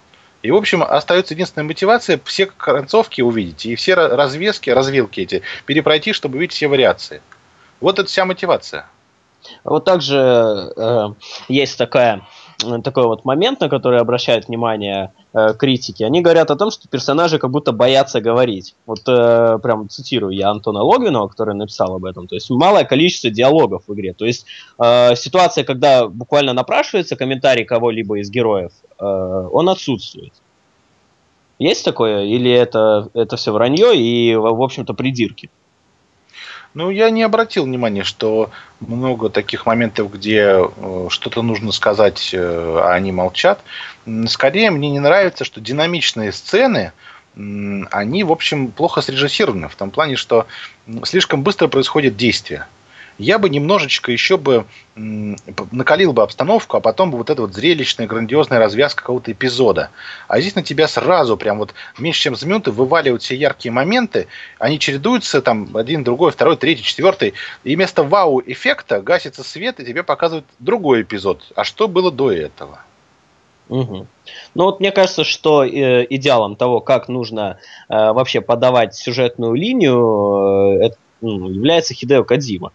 [0.42, 6.14] и, в общем, остается единственная мотивация все концовки увидеть и все развески, развилки эти перепройти,
[6.14, 7.22] чтобы увидеть все вариации.
[7.80, 8.88] Вот это вся мотивация.
[9.64, 11.08] Вот также э,
[11.48, 12.22] есть такая,
[12.84, 16.04] такой вот момент, на который обращают внимание э, критики.
[16.04, 18.76] Они говорят о том, что персонажи как будто боятся говорить.
[18.86, 22.28] Вот э, прям цитирую я Антона Логвинова, который написал об этом.
[22.28, 24.14] То есть малое количество диалогов в игре.
[24.14, 24.46] То есть
[24.80, 29.04] э, ситуация, когда буквально напрашивается комментарий кого-либо из героев, э,
[29.52, 30.34] он отсутствует.
[31.60, 32.24] Есть такое?
[32.26, 35.50] Или это, это все вранье и, в общем-то, придирки?
[36.74, 38.50] Ну, я не обратил внимания, что
[38.80, 43.62] много таких моментов, где э, что-то нужно сказать, э, а они молчат.
[44.28, 46.94] Скорее, мне не нравится, что динамичные сцены,
[47.36, 49.70] они, в общем, плохо срежиссированы.
[49.70, 50.48] В том плане, что
[51.04, 52.68] слишком быстро происходит действие
[53.18, 58.08] я бы немножечко еще бы накалил бы обстановку, а потом бы вот эта вот зрелищная,
[58.08, 59.90] грандиозная развязка какого-то эпизода.
[60.28, 64.28] А здесь на тебя сразу прям вот меньше чем с минуты вываливают все яркие моменты,
[64.60, 67.34] они чередуются там один, другой, второй, третий, четвертый,
[67.64, 71.52] и вместо вау-эффекта гасится свет, и тебе показывают другой эпизод.
[71.56, 72.80] А что было до этого?
[73.70, 74.06] Угу.
[74.56, 77.58] Ну вот мне кажется, что э, идеалом того, как нужно
[77.88, 82.74] э, вообще подавать сюжетную линию, э, это, ну, является Хидео Кадзима.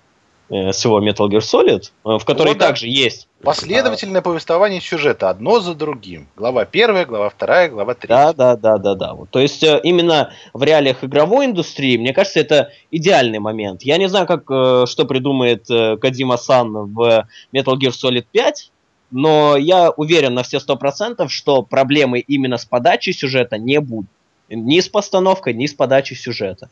[0.49, 3.29] Э, с его Metal Gear Solid, э, в которой вот, также есть...
[3.43, 6.29] Последовательное повествование сюжета, одно за другим.
[6.37, 8.33] Глава первая, глава вторая, глава третья.
[8.33, 9.15] Да, да, да, да, да.
[9.15, 9.31] Вот.
[9.31, 13.83] То есть э, именно в реалиях игровой индустрии, мне кажется, это идеальный момент.
[13.83, 14.45] Я не знаю, как,
[14.89, 18.71] что придумает Кадима Сан в Metal Gear Solid 5,
[19.11, 24.11] но я уверен на все сто процентов, что проблемы именно с подачей сюжета не будет.
[24.49, 26.71] Ни с постановкой, ни с подачей сюжета.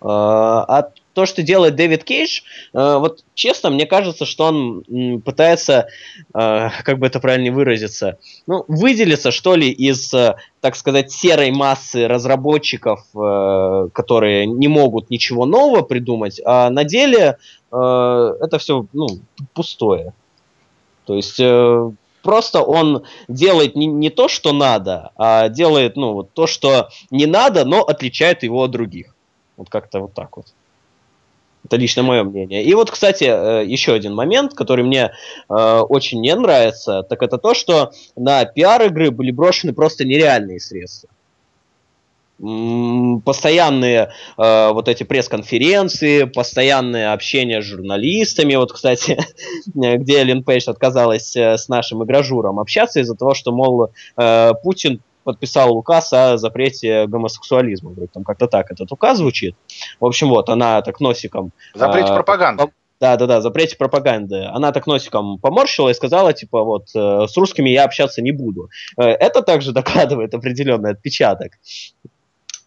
[0.00, 2.42] А то, что делает Дэвид Кейдж,
[2.74, 5.86] э, вот честно, мне кажется, что он пытается,
[6.34, 11.50] э, как бы это правильно выразиться, ну, выделиться, что ли, из, э, так сказать, серой
[11.50, 13.04] массы разработчиков,
[13.92, 17.38] которые не могут ничего нового придумать, а на деле
[17.70, 19.06] это все, ну,
[19.52, 20.14] пустое.
[21.04, 21.40] То есть
[22.22, 27.26] просто он делает не, не то, что надо, а делает, ну, вот то, что не
[27.26, 29.14] надо, но отличает его от других.
[29.56, 30.46] Вот как-то вот так вот.
[31.64, 32.62] Это лично мое мнение.
[32.62, 35.12] И вот, кстати, э, еще один момент, который мне
[35.48, 40.60] э, очень не нравится, так это то, что на пиар игры были брошены просто нереальные
[40.60, 41.08] средства.
[43.24, 48.56] Постоянные э, вот эти пресс-конференции, постоянное общение с журналистами.
[48.56, 49.18] Вот, кстати,
[49.74, 55.00] где Эллен Пейдж отказалась э, с нашим игражуром общаться из-за того, что, мол, э, Путин
[55.24, 57.90] подписал указ о запрете гомосексуализма.
[57.90, 59.56] Вроде там как-то так этот указ звучит.
[60.00, 61.52] В общем, вот, она так носиком...
[61.74, 62.64] Запрете э, пропаганды.
[63.00, 64.44] Да, да, да, запрете пропаганды.
[64.44, 68.70] Она так носиком поморщила и сказала, типа, вот, э, с русскими я общаться не буду.
[68.96, 71.52] Э, это также докладывает определенный отпечаток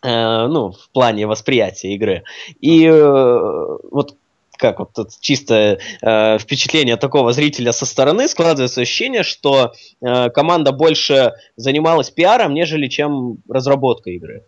[0.04, 2.24] э, ну, в плане восприятия игры.
[2.60, 4.16] И э, вот
[4.58, 10.72] как вот тут чисто э, впечатление такого зрителя со стороны складывается ощущение, что э, команда
[10.72, 14.44] больше занималась пиаром, нежели чем разработкой игры.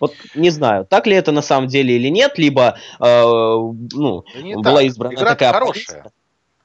[0.00, 4.58] Вот не знаю, так ли это на самом деле или нет, либо э, ну, да
[4.58, 4.84] была так.
[4.84, 5.84] избрана Игра такая хорошая.
[5.84, 6.12] Позиция.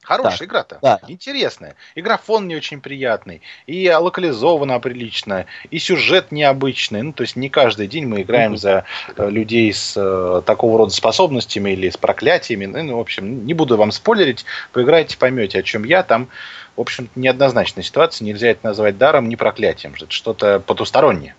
[0.06, 0.78] Хорошая так, игра-то.
[0.80, 1.00] Да.
[1.08, 1.74] Интересная.
[1.96, 3.42] Игра фон не очень приятный.
[3.66, 5.46] И локализована прилично.
[5.72, 7.02] И сюжет необычный.
[7.02, 8.56] Ну, то есть не каждый день мы играем mm-hmm.
[8.56, 8.84] за
[9.16, 12.66] э, людей с э, такого рода способностями или с проклятиями.
[12.66, 14.44] Ну, ну, в общем, не буду вам спойлерить.
[14.72, 16.04] Поиграйте, поймете, о чем я.
[16.04, 16.28] Там,
[16.76, 18.24] в общем, неоднозначная ситуация.
[18.26, 19.94] Нельзя это назвать даром, не проклятием.
[19.96, 21.34] Это что-то потустороннее.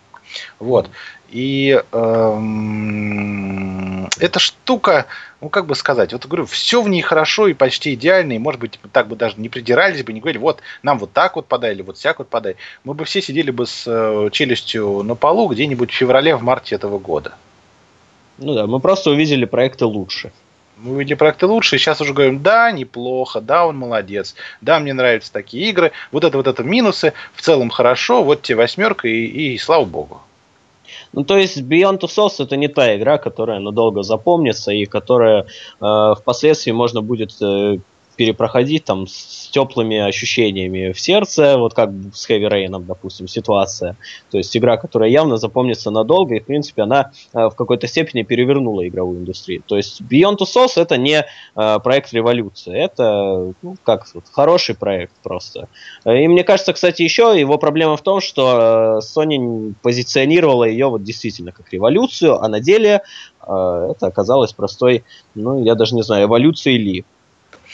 [0.60, 0.90] Вот.
[1.30, 3.87] И эм,
[4.20, 5.06] эта штука,
[5.42, 8.60] ну как бы сказать, вот говорю, все в ней хорошо и почти идеально, и может
[8.60, 11.74] быть так бы даже не придирались бы, не говорили, вот нам вот так вот подай,
[11.74, 12.56] или вот всяк вот подай.
[12.84, 16.76] Мы бы все сидели бы с э, челюстью на полу где-нибудь в феврале, в марте
[16.76, 17.36] этого года.
[18.38, 20.32] Ну да, мы просто увидели проекты лучше.
[20.78, 24.94] Мы увидели проекты лучше, и сейчас уже говорим, да, неплохо, да, он молодец, да, мне
[24.94, 29.26] нравятся такие игры, вот это вот это минусы, в целом хорошо, вот тебе восьмерка, и,
[29.26, 30.22] и слава богу.
[31.14, 35.46] Ну, то есть Beyond Two Souls это не та игра, которая надолго запомнится и которая
[35.82, 37.80] э, впоследствии можно будет э,
[38.18, 43.96] перепроходить там с теплыми ощущениями в сердце, вот как с Heavy Rain, допустим, ситуация.
[44.32, 48.24] То есть игра, которая явно запомнится надолго, и, в принципе, она э, в какой-то степени
[48.24, 49.64] перевернула игровую индустрию.
[49.66, 54.76] То есть Beyond Two Souls это не э, проект революции, это, ну, как вот, хороший
[54.76, 55.70] проект просто.
[56.06, 61.52] И мне кажется, кстати, еще его проблема в том, что Sony позиционировала ее вот действительно
[61.52, 63.02] как революцию, а на деле
[63.48, 65.04] э, это оказалось простой,
[65.36, 67.06] ну, я даже не знаю, эволюцией ли.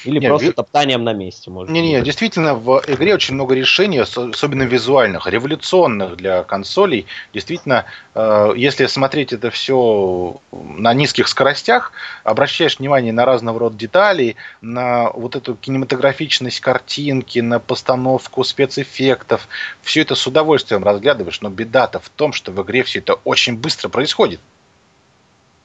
[0.05, 0.53] Или не, просто ви...
[0.53, 6.43] топтанием на месте, может Не-не, действительно, в игре очень много решений, особенно визуальных, революционных для
[6.43, 7.05] консолей.
[7.33, 7.85] Действительно,
[8.15, 11.91] э, если смотреть это все на низких скоростях,
[12.23, 19.47] обращаешь внимание на разного рода детали, на вот эту кинематографичность картинки, на постановку спецэффектов,
[19.81, 23.57] все это с удовольствием разглядываешь, но беда-то в том, что в игре все это очень
[23.57, 24.39] быстро происходит.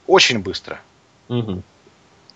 [0.07, 0.81] Очень быстро.
[1.29, 1.63] Угу.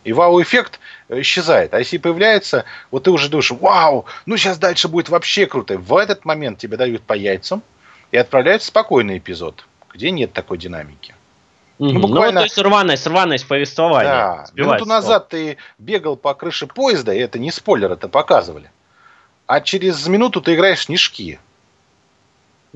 [0.04, 1.74] И вау-эффект исчезает.
[1.74, 5.78] А если появляется, вот ты уже думаешь, вау, ну сейчас дальше будет вообще круто.
[5.78, 7.62] В этот момент тебе дают по яйцам
[8.10, 11.14] и отправляют в спокойный эпизод, где нет такой динамики.
[11.78, 12.32] Ну, буквально...
[12.32, 14.12] ну, то есть рваность, рваность повествования.
[14.12, 14.46] Да.
[14.54, 18.70] Минуту назад ты бегал по крыше поезда, и это не спойлер, это показывали.
[19.46, 21.40] А через минуту ты играешь снежки.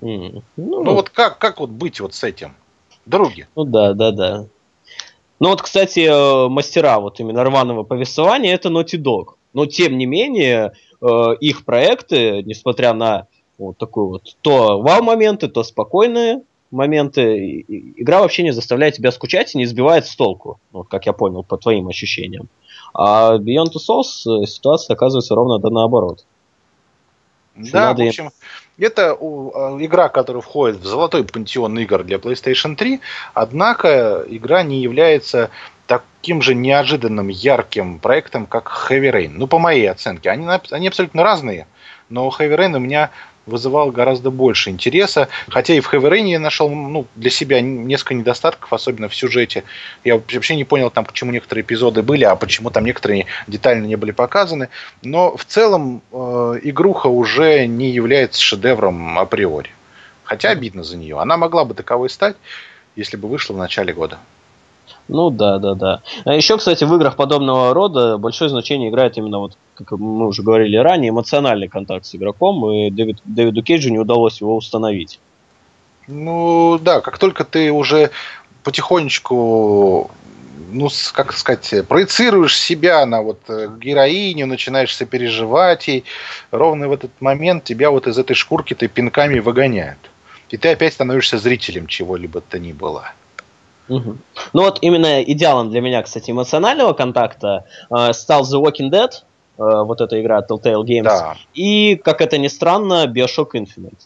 [0.00, 0.42] Mm.
[0.56, 2.54] Ну, ну вот как, как вот быть вот с этим?
[3.04, 3.46] Други.
[3.54, 4.46] Ну да, да, да.
[5.38, 9.34] Ну вот, кстати, э, мастера вот именно рваного повествования это Naughty Dog.
[9.52, 11.06] Но тем не менее, э,
[11.40, 13.26] их проекты, несмотря на
[13.58, 19.58] вот такой вот то вау-моменты, то спокойные моменты, игра вообще не заставляет тебя скучать и
[19.58, 22.48] не сбивает с толку, вот как я понял по твоим ощущениям.
[22.92, 26.24] А Beyond Two Souls э, ситуация оказывается ровно да наоборот.
[27.56, 28.30] Да, в общем,
[28.78, 33.00] это а, игра, которая входит в золотой пантеон игр для PlayStation 3,
[33.34, 35.50] однако игра не является
[35.86, 39.32] таким же неожиданным, ярким проектом, как Heavy Rain.
[39.34, 40.30] Ну, по моей оценке.
[40.30, 41.66] Они, они абсолютно разные,
[42.08, 43.10] но Heavy Rain у меня
[43.46, 45.28] вызывал гораздо больше интереса.
[45.48, 49.64] Хотя и в Heavy я нашел ну, для себя несколько недостатков, особенно в сюжете.
[50.04, 53.96] Я вообще не понял, там, почему некоторые эпизоды были, а почему там некоторые детально не
[53.96, 54.68] были показаны.
[55.02, 59.70] Но в целом э, игруха уже не является шедевром априори.
[60.24, 61.18] Хотя обидно за нее.
[61.20, 62.36] Она могла бы таковой стать,
[62.96, 64.18] если бы вышла в начале года.
[65.08, 66.02] Ну да, да, да.
[66.24, 70.42] А еще, кстати, в играх подобного рода большое значение играет именно, вот, как мы уже
[70.42, 75.20] говорили ранее, эмоциональный контакт с игроком, и Дэвид, Дэвиду Кейджу не удалось его установить.
[76.08, 78.10] Ну да, как только ты уже
[78.62, 80.10] потихонечку
[80.72, 86.04] ну, как сказать, проецируешь себя на вот э, героиню, начинаешь сопереживать ей,
[86.50, 89.98] ровно в этот момент тебя вот из этой шкурки ты пинками выгоняют.
[90.50, 93.12] И ты опять становишься зрителем чего-либо то ни было.
[93.88, 94.16] Угу.
[94.52, 99.82] Ну вот именно идеалом для меня, кстати, эмоционального контакта э, стал The Walking Dead, э,
[99.82, 101.36] вот эта игра Telltale Games, да.
[101.54, 103.98] и, как это ни странно, Bioshock Infinite.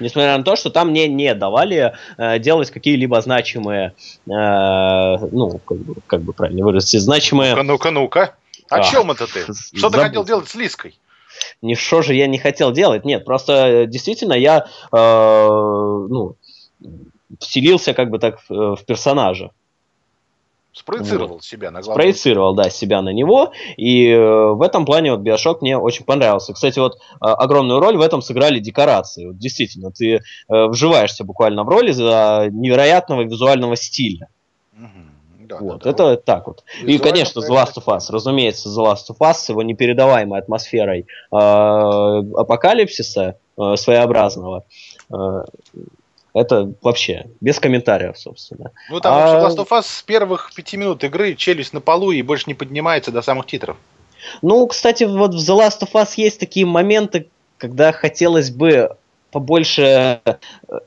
[0.00, 3.94] Несмотря на то, что там мне не давали э, делать какие-либо значимые,
[4.26, 7.54] э, ну, как бы, как бы правильно выразить, значимые...
[7.54, 8.34] Ну-ка, ну-ка, ну-ка.
[8.68, 9.44] О а, чем это ты?
[9.76, 10.98] Что ты хотел делать с Лиской?
[11.60, 16.36] Не что же я не хотел делать, нет, просто э, действительно я, э, ну,
[17.40, 19.50] вселился как бы так в, в персонажа.
[20.72, 21.44] Спроецировал вот.
[21.44, 21.94] себя на главного.
[21.94, 23.52] Спроецировал, да, себя на него.
[23.76, 26.54] И э, в этом плане вот Биошок мне очень понравился.
[26.54, 29.26] Кстати, вот э, огромную роль в этом сыграли декорации.
[29.26, 34.28] Вот, действительно, ты э, вживаешься буквально в роли за невероятного визуального стиля.
[34.72, 35.46] Угу.
[35.46, 36.16] Да, вот, да, это да.
[36.16, 36.64] так вот.
[36.76, 38.06] Визуально и, конечно, The Last of Us.
[38.08, 44.64] Разумеется, The Last of Us с его непередаваемой атмосферой э, апокалипсиса э, своеобразного.
[45.12, 45.44] Э,
[46.34, 48.72] это вообще без комментариев, собственно.
[48.90, 49.48] Ну там а...
[49.48, 53.10] Last of Us с первых пяти минут игры челюсть на полу и больше не поднимается
[53.10, 53.76] до самых титров.
[54.40, 57.28] Ну, кстати, вот в The Last of Us есть такие моменты,
[57.58, 58.96] когда хотелось бы
[59.30, 60.20] побольше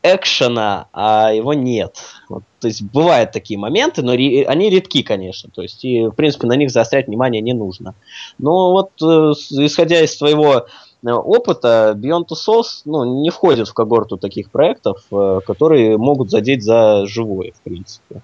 [0.04, 1.98] экшена, а его нет.
[2.30, 5.50] Вот, то есть бывают такие моменты, но ре- они редки, конечно.
[5.54, 7.96] То есть и в принципе на них заострять внимание не нужно.
[8.38, 9.34] Но вот э,
[9.66, 10.68] исходя из твоего Э,
[11.14, 16.64] опыта Beyond Two Souls ну, не входит в когорту таких проектов, э, которые могут задеть
[16.64, 18.22] за живое, в принципе.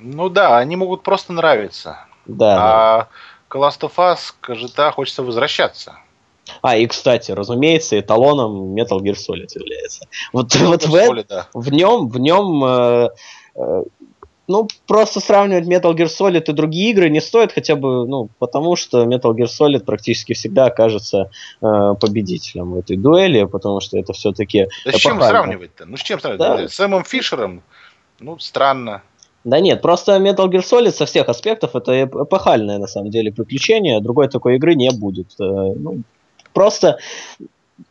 [0.00, 1.98] Ну да, они могут просто нравиться.
[2.26, 2.56] Да.
[2.58, 3.08] А
[3.48, 5.96] к Last of Us, к GTA хочется возвращаться.
[6.62, 10.06] А, и, кстати, разумеется, эталоном Metal Gear Solid является.
[10.32, 11.48] Вот, вот в, Solid, да.
[11.54, 13.08] в нем, в нем э,
[13.56, 13.82] э,
[14.50, 18.74] ну, просто сравнивать Metal Gear Solid и другие игры не стоит хотя бы, ну, потому
[18.74, 21.30] что Metal Gear Solid практически всегда окажется
[21.62, 24.66] э, победителем в этой дуэли, потому что это все-таки...
[24.84, 25.86] Да с чем сравнивать-то?
[25.86, 26.62] Ну, с чем сравнивать?
[26.62, 26.68] Да.
[26.68, 27.62] С Сэмом Фишером?
[28.18, 29.02] Ну, странно.
[29.44, 34.00] Да нет, просто Metal Gear Solid со всех аспектов это эпохальное на самом деле приключение,
[34.00, 35.28] другой такой игры не будет.
[35.38, 36.02] Э, ну,
[36.52, 36.98] просто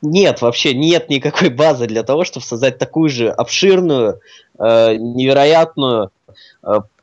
[0.01, 4.19] нет вообще, нет никакой базы для того, чтобы создать такую же обширную,
[4.59, 6.11] э, невероятную,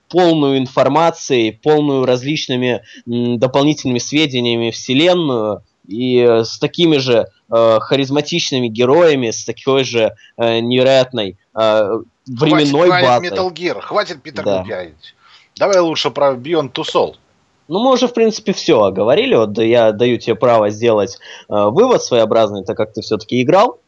[0.09, 9.45] полную информацией, полную различными дополнительными сведениями вселенную, и с такими же э, харизматичными героями, с
[9.45, 11.91] такой же э, невероятной э,
[12.27, 13.29] временной хватит, базой.
[13.29, 14.65] Metal Gear, хватит Питер да.
[15.57, 17.15] Давай лучше про Beyond Two Soul.
[17.69, 19.35] Ну, мы уже, в принципе, все говорили.
[19.35, 21.19] Вот я даю тебе право сделать
[21.49, 23.81] э, вывод своеобразный, так как ты все-таки играл,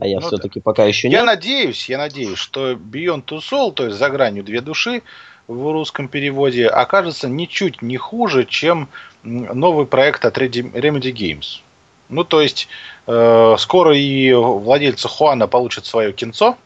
[0.00, 1.20] а я ну, все-таки пока еще нет.
[1.20, 5.02] Я надеюсь, я надеюсь, что Beyond Two Soul, то есть за гранью две души,
[5.46, 8.88] в русском переводе, окажется ничуть не хуже, чем
[9.22, 11.60] новый проект от Remedy Games.
[12.08, 12.68] Ну, то есть,
[13.06, 16.56] э, скоро и владельцы Хуана получат свое кинцо.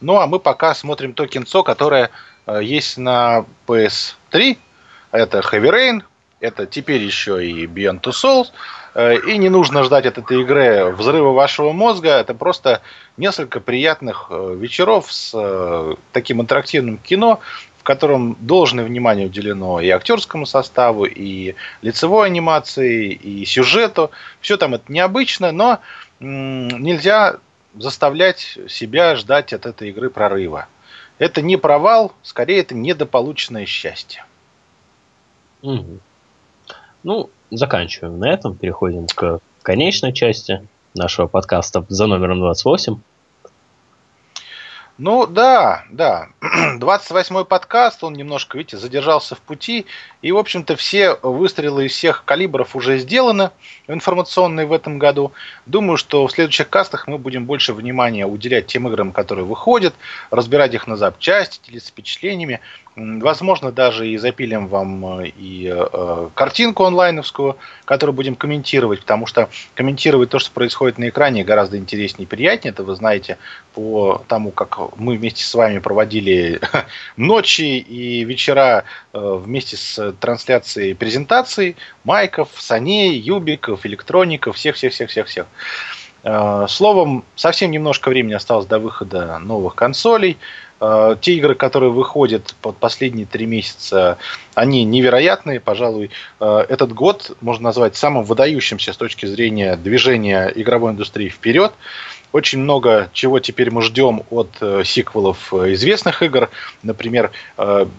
[0.00, 2.10] Ну, а мы пока смотрим то кинцо, которое
[2.46, 4.58] э, есть на PS3.
[5.10, 6.02] Это Heavy Rain,
[6.40, 8.48] это теперь еще и Beyond Two Souls.
[8.94, 12.10] Э, и не нужно ждать от этой игры взрыва вашего мозга.
[12.10, 12.82] Это просто
[13.16, 17.40] несколько приятных э, вечеров с э, таким интерактивным кино,
[17.88, 24.10] котором должное внимание уделено и актерскому составу, и лицевой анимации, и сюжету.
[24.42, 25.78] Все там это необычно, но
[26.20, 27.38] нельзя
[27.74, 30.66] заставлять себя ждать от этой игры прорыва.
[31.18, 34.22] Это не провал, скорее это недополученное счастье.
[35.62, 36.00] Угу.
[37.08, 42.98] Ну, заканчиваем на этом, переходим к конечной части нашего подкаста за номером 28.
[44.98, 46.28] Ну да, да.
[46.78, 49.86] 28-й подкаст, он немножко, видите, задержался в пути.
[50.20, 53.50] И, в общем-то, все выстрелы из всех калибров уже сделаны,
[53.86, 55.32] информационные в этом году.
[55.66, 59.94] Думаю, что в следующих кастах мы будем больше внимания уделять тем играм, которые выходят,
[60.30, 62.60] разбирать их на запчасти, делиться впечатлениями.
[62.96, 69.48] Возможно, даже и запилим вам э, и э, картинку онлайновскую, которую будем комментировать, потому что
[69.74, 72.72] комментировать то, что происходит на экране, гораздо интереснее и приятнее.
[72.72, 73.38] Это вы знаете
[73.72, 76.60] по тому, как мы вместе с вами проводили
[77.16, 85.46] ночи и вечера э, вместе с трансляцией презентаций Майков, Саней, Юбиков, Электроников, всех-всех-всех-всех-всех.
[86.24, 90.36] Э, словом, совсем немножко времени осталось до выхода новых консолей.
[90.80, 94.18] Э, те игры, которые выходят под последние три месяца,
[94.54, 95.60] они невероятные.
[95.60, 101.72] Пожалуй, э, этот год можно назвать самым выдающимся с точки зрения движения игровой индустрии вперед.
[102.32, 106.50] Очень много чего теперь мы ждем от э, сиквелов известных игр.
[106.82, 107.30] Например,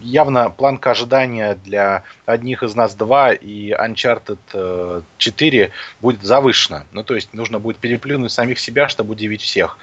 [0.00, 5.70] явно планка ожидания для одних из нас 2 и Uncharted 4
[6.00, 6.86] будет завышена.
[6.92, 9.78] Ну, то есть нужно будет переплюнуть самих себя, чтобы удивить всех.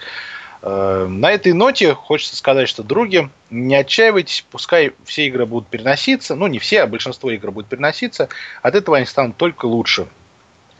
[0.62, 6.36] Э, на этой ноте хочется сказать, что, други, не отчаивайтесь, пускай все игры будут переноситься,
[6.36, 8.30] ну не все, а большинство игр будет переноситься,
[8.62, 10.08] от этого они станут только лучше.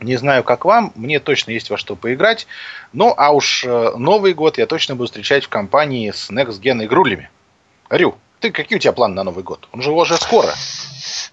[0.00, 2.46] Не знаю, как вам, мне точно есть во что поиграть.
[2.92, 6.84] Ну, а уж э, Новый год я точно буду встречать в компании с Next Gen
[6.84, 7.30] игрулями.
[7.90, 9.68] Рю, ты какие у тебя планы на Новый год?
[9.72, 10.52] Он же уже скоро.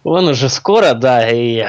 [0.04, 1.66] Он уже скоро, да, и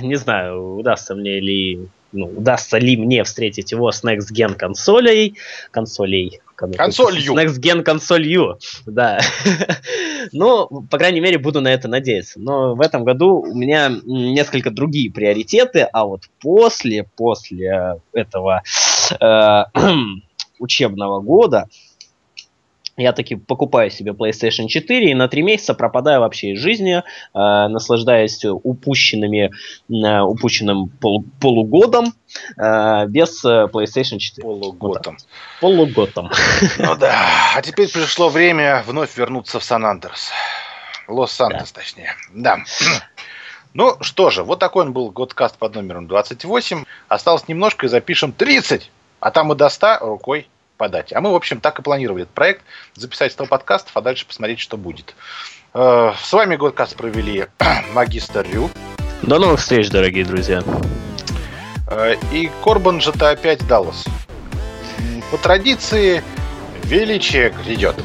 [0.00, 5.36] не знаю, удастся мне ли ну, удастся ли мне встретить его с Next Gen консолей,
[5.70, 7.34] консолей, Консолью.
[7.34, 9.20] Next Gen консолью, да.
[10.32, 12.40] ну, по крайней мере, буду на это надеяться.
[12.40, 18.62] Но в этом году у меня несколько другие приоритеты, а вот после, после этого
[19.20, 19.64] э,
[20.58, 21.68] учебного года
[22.96, 27.02] я таки покупаю себе PlayStation 4 и на три месяца пропадаю вообще из жизни, э,
[27.32, 29.50] наслаждаясь упущенными,
[29.90, 32.14] э, упущенным пол, полугодом
[32.56, 34.42] э, без э, PlayStation 4.
[34.42, 35.16] Полугодом.
[35.60, 36.30] Вот полугодом.
[36.78, 37.14] Ну да.
[37.54, 40.30] А теперь пришло время вновь вернуться в Сан-Андерс.
[41.08, 41.80] Лос-Сантос, да.
[41.80, 42.14] точнее.
[42.32, 42.58] Да.
[43.76, 46.84] Ну что же, вот такой он был годкаст под номером 28.
[47.08, 48.88] Осталось немножко и запишем 30.
[49.18, 50.46] А там и до 100 рукой
[50.76, 51.12] подать.
[51.12, 52.62] А мы, в общем, так и планировали этот проект.
[52.94, 55.14] Записать 100 подкастов, а дальше посмотреть, что будет.
[55.72, 57.46] Э, с вами Годкаст провели
[57.94, 58.70] магистр Рю.
[59.22, 60.62] До новых встреч, дорогие друзья.
[61.90, 64.04] Э, и Корбан GTA 5 Даллас.
[65.30, 66.22] По традиции,
[66.84, 67.96] величие грядет.